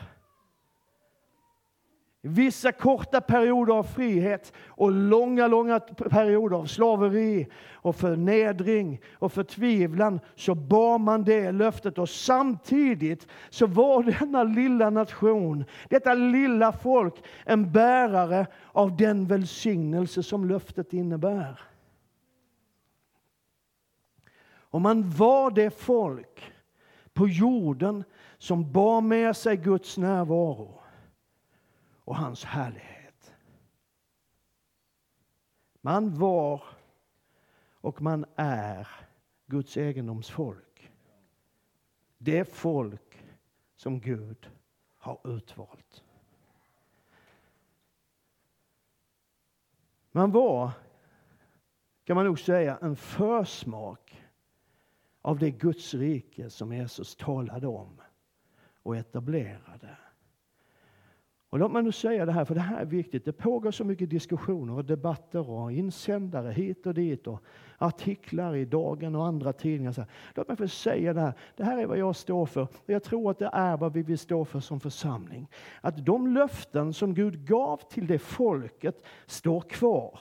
Vissa 2.27 2.71
korta 2.71 3.21
perioder 3.21 3.73
av 3.73 3.83
frihet 3.83 4.53
och 4.67 4.91
långa, 4.91 5.47
långa 5.47 5.79
perioder 5.79 6.57
av 6.57 6.65
slaveri 6.65 7.47
och 7.71 7.95
förnedring 7.95 9.01
och 9.13 9.31
förtvivlan 9.31 10.19
så 10.35 10.55
bar 10.55 10.99
man 10.99 11.23
det 11.23 11.51
löftet 11.51 11.97
och 11.97 12.09
samtidigt 12.09 13.27
så 13.49 13.67
var 13.67 14.03
denna 14.03 14.43
lilla 14.43 14.89
nation, 14.89 15.65
detta 15.89 16.13
lilla 16.13 16.71
folk 16.71 17.23
en 17.45 17.71
bärare 17.71 18.47
av 18.71 18.97
den 18.97 19.27
välsignelse 19.27 20.23
som 20.23 20.45
löftet 20.45 20.93
innebär. 20.93 21.59
Och 24.47 24.81
man 24.81 25.09
var 25.09 25.51
det 25.51 25.79
folk 25.79 26.53
på 27.13 27.27
jorden 27.27 28.03
som 28.37 28.71
bar 28.71 29.01
med 29.01 29.35
sig 29.35 29.57
Guds 29.57 29.97
närvaro 29.97 30.84
och 32.05 32.15
hans 32.15 32.43
härlighet. 32.43 33.33
Man 35.81 36.15
var 36.15 36.63
och 37.71 38.01
man 38.01 38.25
är 38.35 38.87
Guds 39.45 39.77
egendomsfolk. 39.77 40.91
Det 42.17 42.45
folk 42.45 43.25
som 43.75 43.99
Gud 43.99 44.49
har 44.97 45.19
utvalt. 45.23 46.03
Man 50.11 50.31
var, 50.31 50.71
kan 52.03 52.15
man 52.15 52.25
nog 52.25 52.39
säga, 52.39 52.77
en 52.81 52.95
försmak 52.95 54.23
av 55.21 55.39
det 55.39 55.51
Guds 55.51 55.93
rike 55.93 56.49
som 56.49 56.73
Jesus 56.73 57.15
talade 57.15 57.67
om 57.67 58.01
och 58.83 58.97
etablerade. 58.97 59.97
Och 61.55 61.59
låt 61.59 61.71
mig 61.71 61.83
nu 61.83 61.91
säga 61.91 62.25
det 62.25 62.31
här, 62.31 62.45
för 62.45 62.55
det 62.55 62.61
här 62.61 62.81
är 62.81 62.85
viktigt. 62.85 63.25
Det 63.25 63.33
pågår 63.33 63.71
så 63.71 63.83
mycket 63.83 64.09
diskussioner 64.09 64.73
och 64.73 64.85
debatter 64.85 65.49
och 65.49 65.71
insändare 65.71 66.51
hit 66.51 66.85
och 66.85 66.93
dit 66.93 67.27
och 67.27 67.43
artiklar 67.77 68.55
i 68.55 68.65
Dagen 68.65 69.15
och 69.15 69.25
andra 69.25 69.53
tidningar. 69.53 70.05
Låt 70.33 70.47
mig 70.47 70.57
få 70.57 70.67
säga 70.67 71.13
det 71.13 71.21
här. 71.21 71.33
Det 71.55 71.63
här 71.63 71.77
är 71.77 71.85
vad 71.85 71.97
jag 71.97 72.15
står 72.15 72.45
för. 72.45 72.61
Och 72.61 72.89
jag 72.89 73.03
tror 73.03 73.31
att 73.31 73.39
det 73.39 73.49
är 73.53 73.77
vad 73.77 73.93
vi 73.93 74.03
vill 74.03 74.17
stå 74.17 74.45
för 74.45 74.59
som 74.59 74.79
församling. 74.79 75.47
Att 75.81 76.05
de 76.05 76.27
löften 76.27 76.93
som 76.93 77.13
Gud 77.13 77.47
gav 77.47 77.77
till 77.89 78.07
det 78.07 78.19
folket 78.19 79.05
står 79.25 79.61
kvar. 79.61 80.19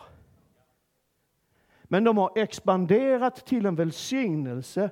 Men 1.84 2.04
de 2.04 2.18
har 2.18 2.30
expanderat 2.34 3.46
till 3.46 3.66
en 3.66 3.74
välsignelse 3.74 4.90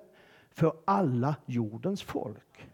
för 0.51 0.73
alla 0.85 1.37
jordens 1.47 2.03
folk. 2.03 2.72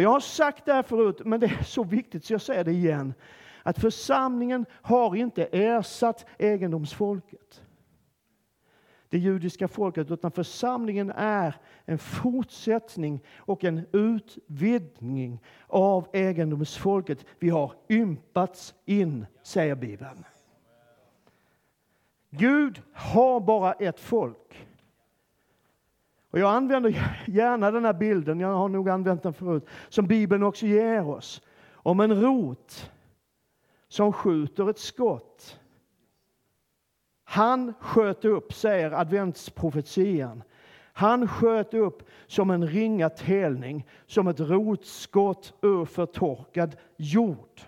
Och 0.00 0.04
jag 0.04 0.10
har 0.10 0.20
sagt 0.20 0.64
det 0.64 0.72
här 0.72 0.82
förut, 0.82 1.20
men 1.24 1.40
det 1.40 1.46
är 1.46 1.62
så 1.62 1.84
viktigt 1.84 2.24
så 2.24 2.32
jag 2.32 2.40
säger 2.40 2.64
det 2.64 2.72
igen. 2.72 3.14
Att 3.62 3.78
församlingen 3.78 4.66
har 4.70 5.16
inte 5.16 5.44
ersatt 5.44 6.26
egendomsfolket 6.38 7.62
det 9.08 9.18
judiska 9.18 9.68
folket, 9.68 10.10
utan 10.10 10.30
församlingen 10.30 11.10
är 11.10 11.54
en 11.84 11.98
fortsättning 11.98 13.24
och 13.36 13.64
en 13.64 13.86
utvidgning 13.92 15.40
av 15.66 16.08
egendomsfolket. 16.12 17.26
Vi 17.38 17.48
har 17.48 17.72
ympats 17.88 18.74
in, 18.84 19.26
säger 19.42 19.74
Bibeln. 19.74 20.24
Gud 22.30 22.82
har 22.92 23.40
bara 23.40 23.72
ett 23.72 24.00
folk. 24.00 24.66
Och 26.30 26.38
jag 26.38 26.50
använder 26.50 27.22
gärna 27.26 27.70
den 27.70 27.84
här 27.84 27.92
bilden, 27.92 28.40
jag 28.40 28.54
har 28.54 28.68
nog 28.68 28.88
använt 28.88 29.22
den 29.22 29.34
förut, 29.34 29.66
som 29.88 30.06
Bibeln 30.06 30.42
också 30.42 30.66
ger 30.66 31.08
oss. 31.08 31.42
Om 31.72 32.00
en 32.00 32.22
rot 32.22 32.90
som 33.88 34.12
skjuter 34.12 34.70
ett 34.70 34.78
skott 34.78 35.60
han 37.30 37.74
sköt 37.80 38.24
upp, 38.24 38.52
säger 38.52 38.90
adventsprofetian. 38.90 40.42
Han 40.92 41.28
sköt 41.28 41.74
upp 41.74 42.02
som 42.26 42.50
en 42.50 42.66
ringa 42.66 43.08
telning, 43.08 43.86
som 44.06 44.28
ett 44.28 44.40
rotskott 44.40 45.54
ur 45.62 45.84
förtorkad 45.84 46.76
jord. 46.96 47.60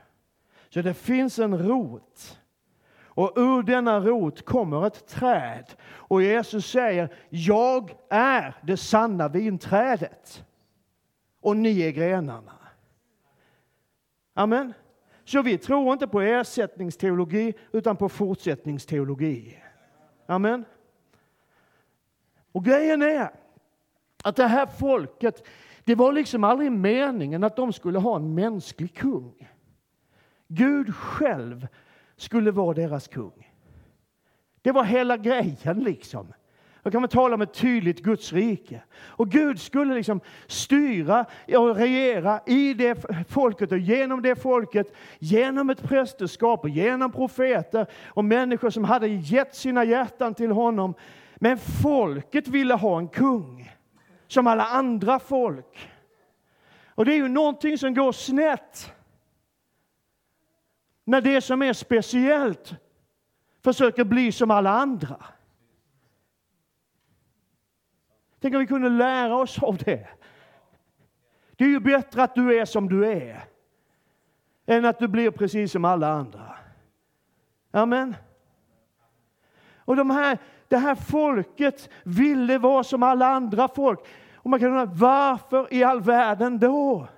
Så 0.68 0.82
det 0.82 0.94
finns 0.94 1.38
en 1.38 1.58
rot. 1.68 2.38
Och 3.14 3.32
ur 3.36 3.62
denna 3.62 4.00
rot 4.00 4.44
kommer 4.44 4.86
ett 4.86 5.06
träd. 5.06 5.64
Och 5.82 6.22
Jesus 6.22 6.66
säger, 6.66 7.14
jag 7.28 7.96
är 8.10 8.56
det 8.62 8.76
sanna 8.76 9.28
vinträdet. 9.28 10.44
Och 11.40 11.56
ni 11.56 11.80
är 11.80 11.90
grenarna. 11.90 12.58
Amen. 14.34 14.72
Så 15.24 15.42
vi 15.42 15.58
tror 15.58 15.92
inte 15.92 16.06
på 16.06 16.20
ersättningsteologi, 16.20 17.54
utan 17.72 17.96
på 17.96 18.08
fortsättningsteologi. 18.08 19.62
Amen. 20.26 20.64
Och 22.52 22.64
grejen 22.64 23.02
är 23.02 23.30
att 24.24 24.36
det 24.36 24.46
här 24.46 24.66
folket, 24.66 25.46
det 25.84 25.94
var 25.94 26.12
liksom 26.12 26.44
aldrig 26.44 26.72
meningen 26.72 27.44
att 27.44 27.56
de 27.56 27.72
skulle 27.72 27.98
ha 27.98 28.16
en 28.16 28.34
mänsklig 28.34 28.94
kung. 28.94 29.48
Gud 30.48 30.94
själv 30.94 31.68
skulle 32.22 32.50
vara 32.50 32.74
deras 32.74 33.08
kung. 33.08 33.52
Det 34.62 34.72
var 34.72 34.84
hela 34.84 35.16
grejen 35.16 35.84
liksom. 35.84 36.32
Då 36.82 36.90
kan 36.90 37.00
man 37.00 37.10
tala 37.10 37.34
om 37.34 37.42
ett 37.42 37.54
tydligt 37.54 38.02
Guds 38.02 38.32
rike. 38.32 38.82
Och 39.00 39.28
Gud 39.28 39.60
skulle 39.60 39.94
liksom 39.94 40.20
styra 40.46 41.24
och 41.56 41.76
regera 41.76 42.40
i 42.46 42.74
det 42.74 43.06
folket 43.28 43.72
och 43.72 43.78
genom 43.78 44.22
det 44.22 44.36
folket, 44.36 44.94
genom 45.18 45.70
ett 45.70 45.82
prästerskap 45.82 46.64
och 46.64 46.68
genom 46.68 47.12
profeter 47.12 47.86
och 48.06 48.24
människor 48.24 48.70
som 48.70 48.84
hade 48.84 49.08
gett 49.08 49.54
sina 49.54 49.84
hjärtan 49.84 50.34
till 50.34 50.50
honom. 50.50 50.94
Men 51.36 51.58
folket 51.58 52.48
ville 52.48 52.74
ha 52.74 52.98
en 52.98 53.08
kung, 53.08 53.72
som 54.28 54.46
alla 54.46 54.64
andra 54.64 55.18
folk. 55.18 55.90
Och 56.94 57.04
det 57.04 57.12
är 57.12 57.16
ju 57.16 57.28
någonting 57.28 57.78
som 57.78 57.94
går 57.94 58.12
snett. 58.12 58.92
När 61.12 61.20
det 61.20 61.40
som 61.40 61.62
är 61.62 61.72
speciellt 61.72 62.74
försöker 63.64 64.04
bli 64.04 64.32
som 64.32 64.50
alla 64.50 64.70
andra. 64.70 65.24
Tänk 68.40 68.54
om 68.54 68.60
vi 68.60 68.66
kunde 68.66 68.88
lära 68.88 69.36
oss 69.36 69.62
av 69.62 69.76
det. 69.76 70.08
Det 71.56 71.64
är 71.64 71.68
ju 71.68 71.80
bättre 71.80 72.22
att 72.22 72.34
du 72.34 72.60
är 72.60 72.64
som 72.64 72.88
du 72.88 73.06
är 73.06 73.44
än 74.66 74.84
att 74.84 74.98
du 74.98 75.08
blir 75.08 75.30
precis 75.30 75.72
som 75.72 75.84
alla 75.84 76.08
andra. 76.08 76.56
Amen. 77.70 78.16
Och 79.76 79.96
de 79.96 80.10
här, 80.10 80.38
det 80.68 80.76
här 80.76 80.94
folket 80.94 81.90
ville 82.04 82.58
vara 82.58 82.84
som 82.84 83.02
alla 83.02 83.26
andra 83.26 83.68
folk. 83.68 84.00
Och 84.34 84.50
man 84.50 84.60
kan 84.60 84.68
undra, 84.68 84.84
varför 84.84 85.74
i 85.74 85.84
all 85.84 86.00
världen 86.00 86.58
då? 86.58 87.08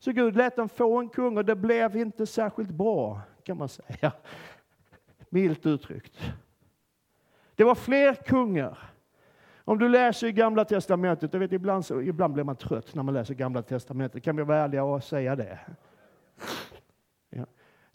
Så 0.00 0.12
Gud 0.12 0.36
lät 0.36 0.56
dem 0.56 0.68
få 0.68 0.98
en 0.98 1.08
kung 1.08 1.36
och 1.36 1.44
det 1.44 1.56
blev 1.56 1.96
inte 1.96 2.26
särskilt 2.26 2.70
bra, 2.70 3.20
kan 3.44 3.56
man 3.56 3.68
säga 3.68 4.12
milt 5.28 5.66
uttryckt. 5.66 6.32
Det 7.54 7.64
var 7.64 7.74
fler 7.74 8.14
kungar. 8.14 8.78
Om 9.64 9.78
du 9.78 9.88
läser 9.88 10.26
i 10.26 10.32
Gamla 10.32 10.64
Testamentet, 10.64 11.32
jag 11.32 11.40
vet, 11.40 11.52
ibland, 11.52 11.86
så, 11.86 12.02
ibland 12.02 12.34
blir 12.34 12.44
man 12.44 12.56
trött 12.56 12.94
när 12.94 13.02
man 13.02 13.14
läser 13.14 13.34
Gamla 13.34 13.62
Testamentet, 13.62 14.22
kan 14.22 14.36
vi 14.36 14.42
vara 14.42 14.58
ärliga 14.58 14.84
och 14.84 15.04
säga 15.04 15.36
det? 15.36 15.58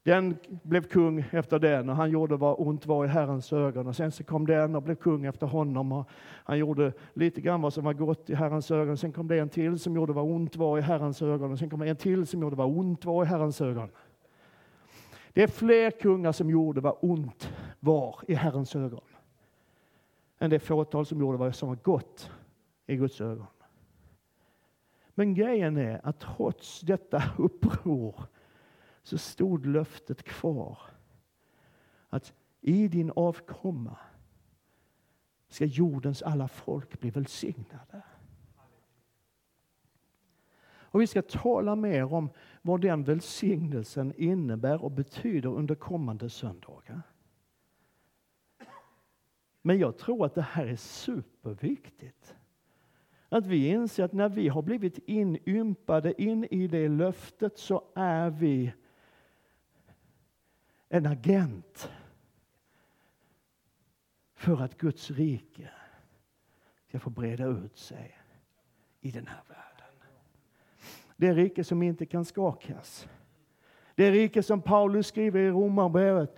Den 0.05 0.37
blev 0.63 0.81
kung 0.81 1.25
efter 1.31 1.59
den 1.59 1.89
och 1.89 1.95
han 1.95 2.11
gjorde 2.11 2.35
vad 2.35 2.55
ont 2.59 2.85
var 2.85 3.05
i 3.05 3.07
Herrens 3.07 3.53
ögon. 3.53 3.87
Och 3.87 3.95
sen 3.95 4.11
så 4.11 4.23
kom 4.23 4.47
den 4.47 4.75
och 4.75 4.81
blev 4.81 4.95
kung 4.95 5.25
efter 5.25 5.47
honom. 5.47 5.91
Och 5.91 6.09
han 6.43 6.57
gjorde 6.57 6.93
lite 7.13 7.41
grann 7.41 7.61
vad 7.61 7.73
som 7.73 7.83
var 7.83 7.93
gott 7.93 8.29
i 8.29 8.35
Herrens 8.35 8.71
ögon. 8.71 8.97
Sen 8.97 9.11
kom 9.11 9.27
det 9.27 9.39
en 9.39 9.49
till 9.49 9.79
som 9.79 9.95
gjorde 9.95 10.13
vad 10.13 10.25
ont 10.25 10.55
var 10.55 10.77
i 10.77 10.81
Herrens 10.81 11.21
ögon. 11.21 11.51
Och 11.51 11.59
sen 11.59 11.69
kom 11.69 11.79
det 11.79 11.89
en 11.89 11.95
till 11.95 12.27
som 12.27 12.41
gjorde 12.41 12.55
vad 12.55 12.77
ont 12.77 13.05
var 13.05 13.23
i 13.23 13.27
Herrens 13.27 13.61
ögon. 13.61 13.89
Det 15.33 15.43
är 15.43 15.47
fler 15.47 15.91
kungar 15.91 16.31
som 16.31 16.49
gjorde 16.49 16.81
vad 16.81 16.97
ont 17.01 17.53
var 17.79 18.19
i 18.27 18.33
Herrens 18.33 18.75
ögon 18.75 19.01
än 20.39 20.49
det 20.49 20.59
fåtal 20.59 21.05
som 21.05 21.19
gjorde 21.19 21.37
vad 21.37 21.55
som 21.55 21.69
var 21.69 21.77
gott 21.83 22.31
i 22.85 22.95
Guds 22.95 23.21
ögon. 23.21 23.47
Men 25.15 25.33
grejen 25.33 25.77
är 25.77 26.01
att 26.03 26.19
trots 26.19 26.81
detta 26.81 27.23
uppror 27.37 28.15
så 29.05 29.17
stod 29.17 29.65
löftet 29.65 30.23
kvar 30.23 30.79
att 32.09 32.33
i 32.61 32.87
din 32.87 33.11
avkomma 33.15 33.97
ska 35.47 35.65
jordens 35.65 36.21
alla 36.21 36.47
folk 36.47 36.99
bli 36.99 37.09
välsignade. 37.09 38.03
Och 40.67 41.01
vi 41.01 41.07
ska 41.07 41.21
tala 41.21 41.75
mer 41.75 42.13
om 42.13 42.29
vad 42.61 42.81
den 42.81 43.03
välsignelsen 43.03 44.13
innebär 44.17 44.83
och 44.83 44.91
betyder 44.91 45.49
under 45.49 45.75
kommande 45.75 46.29
söndagar. 46.29 47.01
Men 49.61 49.79
jag 49.79 49.97
tror 49.97 50.25
att 50.25 50.35
det 50.35 50.41
här 50.41 50.67
är 50.67 50.75
superviktigt. 50.75 52.35
Att 53.29 53.45
vi 53.45 53.67
inser 53.67 54.03
att 54.03 54.13
när 54.13 54.29
vi 54.29 54.47
har 54.47 54.61
blivit 54.61 54.97
inympade 54.97 56.21
in 56.21 56.45
i 56.45 56.67
det 56.67 56.89
löftet 56.89 57.57
så 57.57 57.83
är 57.95 58.29
vi 58.29 58.73
en 60.95 61.05
agent 61.05 61.91
för 64.35 64.61
att 64.61 64.77
Guds 64.77 65.11
rike 65.11 65.69
ska 66.87 66.99
få 66.99 67.09
breda 67.09 67.45
ut 67.45 67.77
sig 67.77 68.17
i 69.01 69.11
den 69.11 69.27
här 69.27 69.41
världen. 69.47 69.95
Det 71.15 71.33
rike 71.33 71.63
som 71.63 71.83
inte 71.83 72.05
kan 72.05 72.25
skakas. 72.25 73.07
Det 73.95 74.11
rike 74.11 74.43
som 74.43 74.61
Paulus 74.61 75.07
skriver 75.07 75.39
i 75.39 75.49
Romarbrevet 75.49 76.37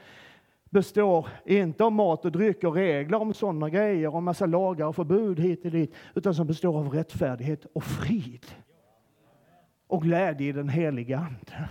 består 0.69 1.27
inte 1.45 1.83
av 1.83 1.91
mat 1.91 2.25
och 2.25 2.31
dryck 2.31 2.63
och 2.63 2.75
regler 2.75 3.17
om 3.17 3.33
sådana 3.33 3.69
grejer, 3.69 4.15
och 4.15 4.23
massa 4.23 4.45
lagar 4.45 4.85
och 4.85 4.95
förbud 4.95 5.39
hit 5.39 5.65
och 5.65 5.71
dit, 5.71 5.93
utan 6.15 6.35
som 6.35 6.47
består 6.47 6.79
av 6.79 6.89
rättfärdighet 6.89 7.65
och 7.65 7.83
frid. 7.83 8.45
Och 9.87 10.01
glädje 10.01 10.47
i 10.47 10.51
den 10.51 10.69
heliga 10.69 11.17
Ande. 11.17 11.69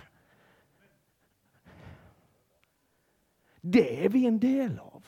Det 3.71 4.05
är 4.05 4.09
vi 4.09 4.27
en 4.27 4.39
del 4.39 4.79
av. 4.79 5.07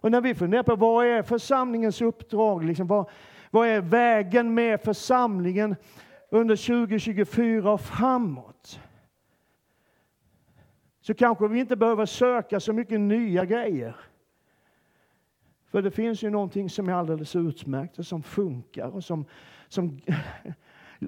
Och 0.00 0.10
när 0.10 0.20
vi 0.20 0.34
funderar 0.34 0.62
på 0.62 0.76
vad 0.76 1.06
är 1.06 1.22
församlingens 1.22 2.02
uppdrag, 2.02 2.64
liksom, 2.64 2.86
vad, 2.86 3.10
vad 3.50 3.68
är 3.68 3.80
vägen 3.80 4.54
med 4.54 4.80
församlingen, 4.80 5.76
under 6.30 6.56
2024 6.56 7.72
och 7.72 7.80
framåt 7.80 8.80
så 11.00 11.14
kanske 11.14 11.48
vi 11.48 11.60
inte 11.60 11.76
behöver 11.76 12.06
söka 12.06 12.60
så 12.60 12.72
mycket 12.72 13.00
nya 13.00 13.44
grejer. 13.44 13.96
För 15.70 15.82
det 15.82 15.90
finns 15.90 16.22
ju 16.22 16.30
någonting 16.30 16.70
som 16.70 16.88
är 16.88 16.92
alldeles 16.92 17.36
utmärkt 17.36 17.98
och 17.98 18.06
som 18.06 18.22
funkar 18.22 18.88
och 18.88 19.04
som, 19.04 19.24
som 19.68 20.00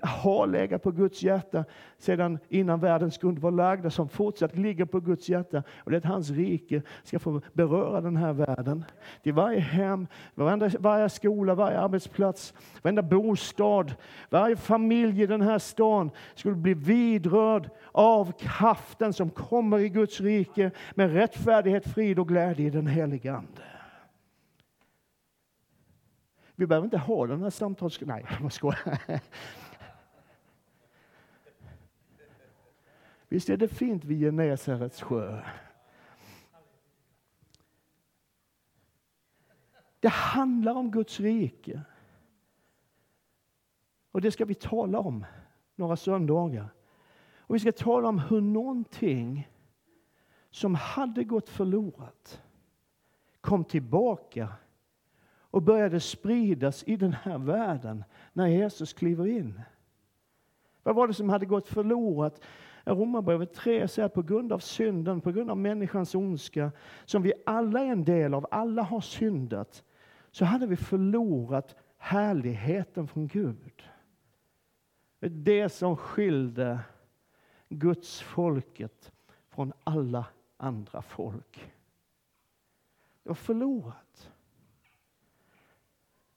har 0.03 0.47
legat 0.47 0.83
på 0.83 0.91
Guds 0.91 1.23
hjärta 1.23 1.65
sedan 1.99 2.39
innan 2.49 2.81
världens 2.81 3.19
grund 3.19 3.39
var 3.39 3.51
lagda, 3.51 3.91
som 3.91 4.09
fortsatt 4.09 4.57
ligger 4.57 4.85
på 4.85 5.01
Guds 5.01 5.29
hjärta. 5.29 5.63
Och 5.77 5.91
det 5.91 5.97
är 5.97 5.99
att 5.99 6.05
hans 6.05 6.31
rike 6.31 6.83
ska 7.05 7.19
få 7.19 7.41
beröra 7.53 8.01
den 8.01 8.17
här 8.17 8.33
världen. 8.33 8.85
Till 9.23 9.33
varje 9.33 9.61
hem, 9.61 10.07
varje, 10.35 10.79
varje 10.79 11.09
skola, 11.09 11.55
varje 11.55 11.81
arbetsplats, 11.81 12.55
varenda 12.83 13.03
bostad, 13.03 13.95
varje 14.31 14.57
familj 14.57 15.23
i 15.23 15.27
den 15.27 15.43
här 15.43 15.59
stan 15.59 16.11
skulle 16.35 16.57
bli 16.57 16.75
vidrörd 16.75 17.71
av 17.93 18.33
kraften 18.39 19.13
som 19.13 19.31
kommer 19.31 19.79
i 19.79 19.89
Guds 19.89 20.21
rike 20.21 20.71
med 20.95 21.13
rättfärdighet, 21.13 21.87
frid 21.95 22.19
och 22.19 22.29
glädje 22.29 22.67
i 22.67 22.71
den 22.71 22.87
helige 22.87 23.35
Ande. 23.35 23.63
Vi 26.59 26.67
behöver 26.67 26.85
inte 26.85 26.99
ha 26.99 27.27
den 27.27 27.43
här 27.43 27.51
samtals... 27.51 28.01
Nej, 28.01 28.25
jag 28.43 28.53
skojar. 28.53 28.99
Visst 33.29 33.51
är 33.51 33.57
det 33.57 33.69
fint 33.69 34.05
vid 34.05 34.21
Genesarets 34.21 35.03
sjö? 35.03 35.43
Det 40.01 40.09
handlar 40.09 40.75
om 40.75 40.91
Guds 40.91 41.21
rike. 41.21 41.83
Och 44.11 44.21
det 44.21 44.31
ska 44.31 44.45
vi 44.45 44.55
tala 44.55 44.99
om 44.99 45.27
några 45.75 45.97
söndagar. 45.97 46.69
Och 47.39 47.55
vi 47.55 47.61
ska 47.61 47.73
tala 47.73 48.09
om 48.09 48.19
hur 48.19 48.41
någonting 48.41 49.49
som 50.51 50.75
hade 50.75 51.25
gått 51.25 51.49
förlorat 51.49 52.43
kom 53.41 53.65
tillbaka 53.65 54.53
och 55.39 55.63
började 55.63 56.01
spridas 56.01 56.85
i 56.87 56.97
den 56.97 57.13
här 57.13 57.39
världen 57.39 58.05
när 58.33 58.47
Jesus 58.47 58.93
kliver 58.93 59.27
in. 59.27 59.61
Vad 60.83 60.95
var 60.95 61.09
det 61.09 61.15
som 61.15 61.29
hade 61.29 61.47
gått 61.47 61.69
förlorat? 61.69 62.41
Romarbrevet 62.95 63.55
3 63.55 63.89
säger 63.89 64.07
att 64.07 64.15
på 64.15 64.23
grund 64.23 64.53
av 64.53 64.59
synden, 64.59 65.21
på 65.21 65.33
grund 65.33 65.51
av 65.51 65.57
människans 65.57 66.15
ondska, 66.15 66.73
som 67.05 67.23
vi 67.23 67.33
alla 67.47 67.81
är 67.81 67.87
en 67.87 68.05
del 68.05 68.35
av, 68.35 68.47
alla 68.51 68.83
har 68.83 69.01
syndat, 69.01 69.85
så 70.31 70.45
hade 70.45 70.67
vi 70.67 70.77
förlorat 70.77 71.77
härligheten 71.97 73.09
från 73.09 73.27
Gud. 73.27 73.83
Det 75.21 75.69
som 75.69 75.97
skilde 75.97 76.81
Guds 77.69 78.21
folket 78.21 79.13
från 79.49 79.73
alla 79.85 80.27
andra 80.57 81.03
folk. 81.03 81.73
Det 83.23 83.29
var 83.29 83.35
förlorat. 83.35 84.33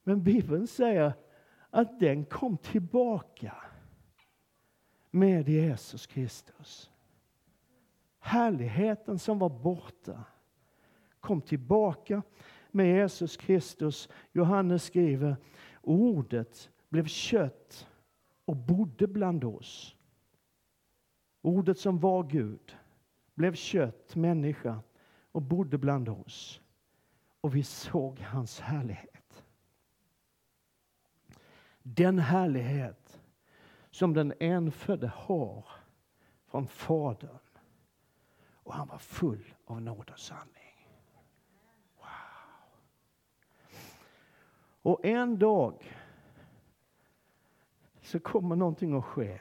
Men 0.03 0.23
Bibeln 0.23 0.67
säger 0.67 1.13
att 1.69 1.99
den 1.99 2.25
kom 2.25 2.57
tillbaka 2.57 3.55
med 5.11 5.49
Jesus 5.49 6.07
Kristus. 6.07 6.91
Härligheten 8.19 9.19
som 9.19 9.39
var 9.39 9.49
borta 9.49 10.23
kom 11.19 11.41
tillbaka 11.41 12.21
med 12.71 12.87
Jesus 12.95 13.37
Kristus. 13.37 14.09
Johannes 14.31 14.83
skriver, 14.83 15.37
ordet 15.81 16.69
blev 16.89 17.05
kött 17.05 17.87
och 18.45 18.55
bodde 18.55 19.07
bland 19.07 19.43
oss. 19.43 19.95
Ordet 21.41 21.79
som 21.79 21.99
var 21.99 22.23
Gud 22.23 22.77
blev 23.33 23.55
kött, 23.55 24.15
människa, 24.15 24.79
och 25.31 25.41
bodde 25.41 25.77
bland 25.77 26.09
oss. 26.09 26.61
Och 27.41 27.55
vi 27.55 27.63
såg 27.63 28.19
hans 28.19 28.59
härlighet. 28.59 29.43
Den 31.83 32.19
härlighet 32.19 33.18
som 33.99 34.13
den 34.13 34.33
enfödde 34.39 35.07
har 35.07 35.65
från 36.45 36.67
Fadern. 36.67 37.39
Och 38.53 38.73
han 38.73 38.87
var 38.87 38.97
full 38.97 39.53
av 39.65 39.81
nåd 39.81 40.09
och 40.09 40.19
sanning. 40.19 40.87
Wow. 41.97 42.05
Och 44.81 45.05
en 45.05 45.39
dag 45.39 45.97
så 48.01 48.19
kommer 48.19 48.55
någonting 48.55 48.97
att 48.97 49.05
ske 49.05 49.39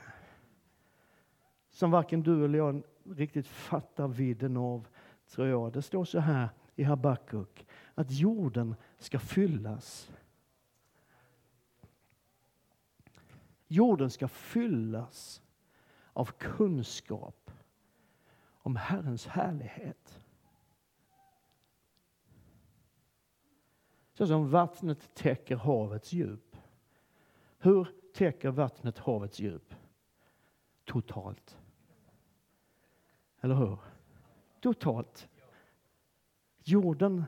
som 1.70 1.90
varken 1.90 2.22
du 2.22 2.44
eller 2.44 2.58
jag 2.58 2.82
riktigt 3.04 3.46
fattar 3.46 4.08
vidden 4.08 4.56
av, 4.56 4.88
tror 5.28 5.48
jag. 5.48 5.72
Det 5.72 5.82
står 5.82 6.04
så 6.04 6.18
här 6.18 6.48
i 6.74 6.82
Habakuk 6.82 7.66
att 7.94 8.10
jorden 8.10 8.74
ska 8.98 9.18
fyllas 9.18 10.12
Jorden 13.68 14.10
ska 14.10 14.28
fyllas 14.28 15.42
av 16.12 16.24
kunskap 16.24 17.50
om 18.50 18.76
Herrens 18.76 19.26
härlighet. 19.26 20.20
Så 24.14 24.26
som 24.26 24.50
vattnet 24.50 25.14
täcker 25.14 25.56
havets 25.56 26.12
djup. 26.12 26.56
Hur 27.58 27.88
täcker 28.14 28.50
vattnet 28.50 28.98
havets 28.98 29.40
djup? 29.40 29.74
Totalt. 30.84 31.58
Eller 33.40 33.54
hur? 33.54 33.78
Totalt. 34.60 35.28
Jorden 36.58 37.24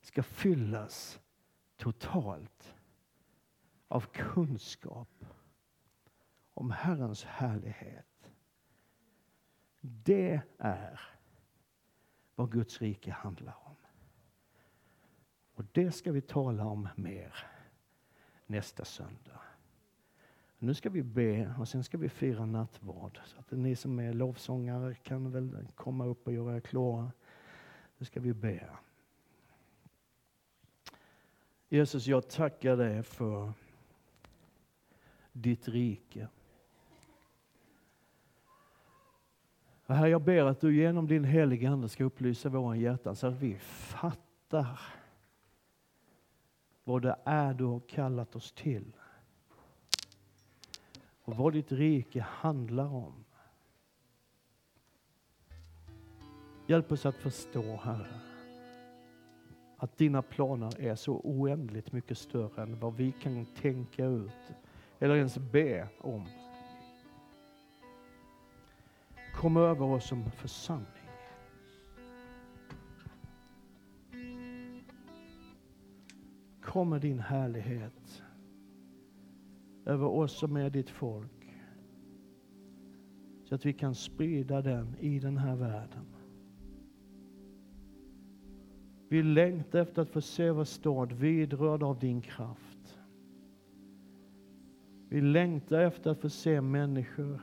ska 0.00 0.22
fyllas 0.22 1.20
totalt 1.76 2.74
av 3.88 4.00
kunskap 4.00 5.24
om 6.54 6.70
Herrens 6.70 7.24
härlighet. 7.24 8.30
Det 9.80 10.40
är 10.58 11.00
vad 12.34 12.52
Guds 12.52 12.80
rike 12.80 13.10
handlar 13.10 13.56
om. 13.64 13.76
Och 15.54 15.64
det 15.72 15.92
ska 15.92 16.12
vi 16.12 16.20
tala 16.20 16.66
om 16.66 16.88
mer 16.96 17.34
nästa 18.46 18.84
söndag. 18.84 19.40
Nu 20.58 20.74
ska 20.74 20.90
vi 20.90 21.02
be 21.02 21.54
och 21.58 21.68
sen 21.68 21.84
ska 21.84 21.98
vi 21.98 22.08
fira 22.08 22.46
nattvard. 22.46 23.20
Så 23.24 23.38
att 23.38 23.50
ni 23.50 23.76
som 23.76 23.98
är 23.98 24.12
lovsångare 24.12 24.94
kan 24.94 25.30
väl 25.30 25.66
komma 25.74 26.06
upp 26.06 26.26
och 26.26 26.32
göra 26.32 26.56
er 26.56 26.60
klara. 26.60 27.12
Nu 27.98 28.06
ska 28.06 28.20
vi 28.20 28.32
be. 28.32 28.68
Jesus, 31.68 32.06
jag 32.06 32.28
tackar 32.28 32.76
dig 32.76 33.02
för 33.02 33.52
ditt 35.32 35.68
rike. 35.68 36.28
Och 39.86 39.94
herre, 39.94 40.08
jag 40.08 40.22
ber 40.22 40.44
att 40.44 40.60
du 40.60 40.76
genom 40.76 41.06
din 41.06 41.24
heliga 41.24 41.70
Ande 41.70 41.88
ska 41.88 42.04
upplysa 42.04 42.48
våra 42.48 42.76
hjärtan 42.76 43.16
så 43.16 43.26
att 43.26 43.42
vi 43.42 43.58
fattar 43.58 44.80
vad 46.84 47.02
det 47.02 47.16
är 47.24 47.54
du 47.54 47.64
har 47.64 47.80
kallat 47.80 48.36
oss 48.36 48.52
till. 48.52 48.92
Och 51.24 51.36
vad 51.36 51.52
ditt 51.52 51.72
rike 51.72 52.20
handlar 52.20 52.94
om. 52.94 53.24
Hjälp 56.66 56.92
oss 56.92 57.06
att 57.06 57.16
förstå, 57.16 57.76
Herre, 57.76 58.20
att 59.76 59.96
dina 59.96 60.22
planer 60.22 60.80
är 60.80 60.94
så 60.94 61.20
oändligt 61.24 61.92
mycket 61.92 62.18
större 62.18 62.62
än 62.62 62.80
vad 62.80 62.96
vi 62.96 63.12
kan 63.12 63.46
tänka 63.46 64.06
ut 64.06 64.52
eller 64.98 65.16
ens 65.16 65.38
be 65.38 65.88
om. 66.00 66.26
Kom 69.34 69.56
över 69.56 69.84
oss 69.84 70.08
som 70.08 70.30
församling. 70.30 70.88
Kom 76.62 76.90
med 76.90 77.00
din 77.00 77.18
härlighet 77.18 78.22
över 79.86 80.06
oss 80.06 80.38
som 80.38 80.56
är 80.56 80.70
ditt 80.70 80.90
folk. 80.90 81.30
Så 83.44 83.54
att 83.54 83.66
vi 83.66 83.72
kan 83.72 83.94
sprida 83.94 84.62
den 84.62 84.96
i 85.00 85.18
den 85.18 85.36
här 85.36 85.56
världen. 85.56 86.06
Vi 89.08 89.22
längtar 89.22 89.78
efter 89.78 90.02
att 90.02 90.10
få 90.10 90.20
se 90.20 90.50
vår 90.50 90.64
stad 90.64 91.12
vidrörd 91.12 91.82
av 91.82 91.98
din 91.98 92.20
kraft. 92.20 92.98
Vi 95.08 95.20
längtar 95.20 95.80
efter 95.80 96.10
att 96.10 96.20
få 96.20 96.30
se 96.30 96.60
människor 96.60 97.40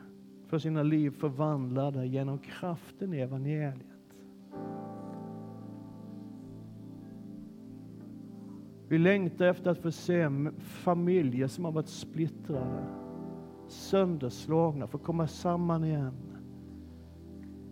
för 0.52 0.60
sina 0.60 0.84
liv 0.84 1.12
förvandlade 1.12 2.06
genom 2.06 2.38
kraften 2.38 3.14
i 3.14 3.20
evangeliet. 3.20 3.76
Vi 8.88 8.98
längtar 8.98 9.46
efter 9.46 9.72
att 9.72 9.78
få 9.78 9.92
se 9.92 10.30
familjer 10.60 11.48
som 11.48 11.66
har 11.66 11.72
varit 11.72 11.88
splittrade, 11.88 12.84
sönderslagna, 13.68 14.88
få 14.88 14.98
komma 14.98 15.28
samman 15.28 15.84
igen 15.84 16.38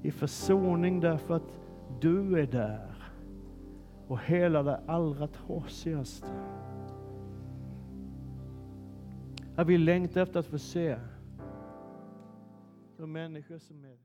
i 0.01 0.11
försoning 0.11 0.99
därför 0.99 1.33
att 1.33 1.59
du 2.01 2.39
är 2.39 2.47
där 2.47 2.95
och 4.07 4.19
hela 4.19 4.63
det 4.63 4.81
allra 4.87 5.27
trasigaste. 5.27 6.27
Herre, 9.55 9.67
vi 9.67 9.77
längtar 9.77 10.21
efter 10.21 10.39
att 10.39 10.47
få 10.47 10.57
se 10.57 10.97
de 12.99 13.11
människor 13.11 13.59
som 13.59 13.85
är 13.85 13.97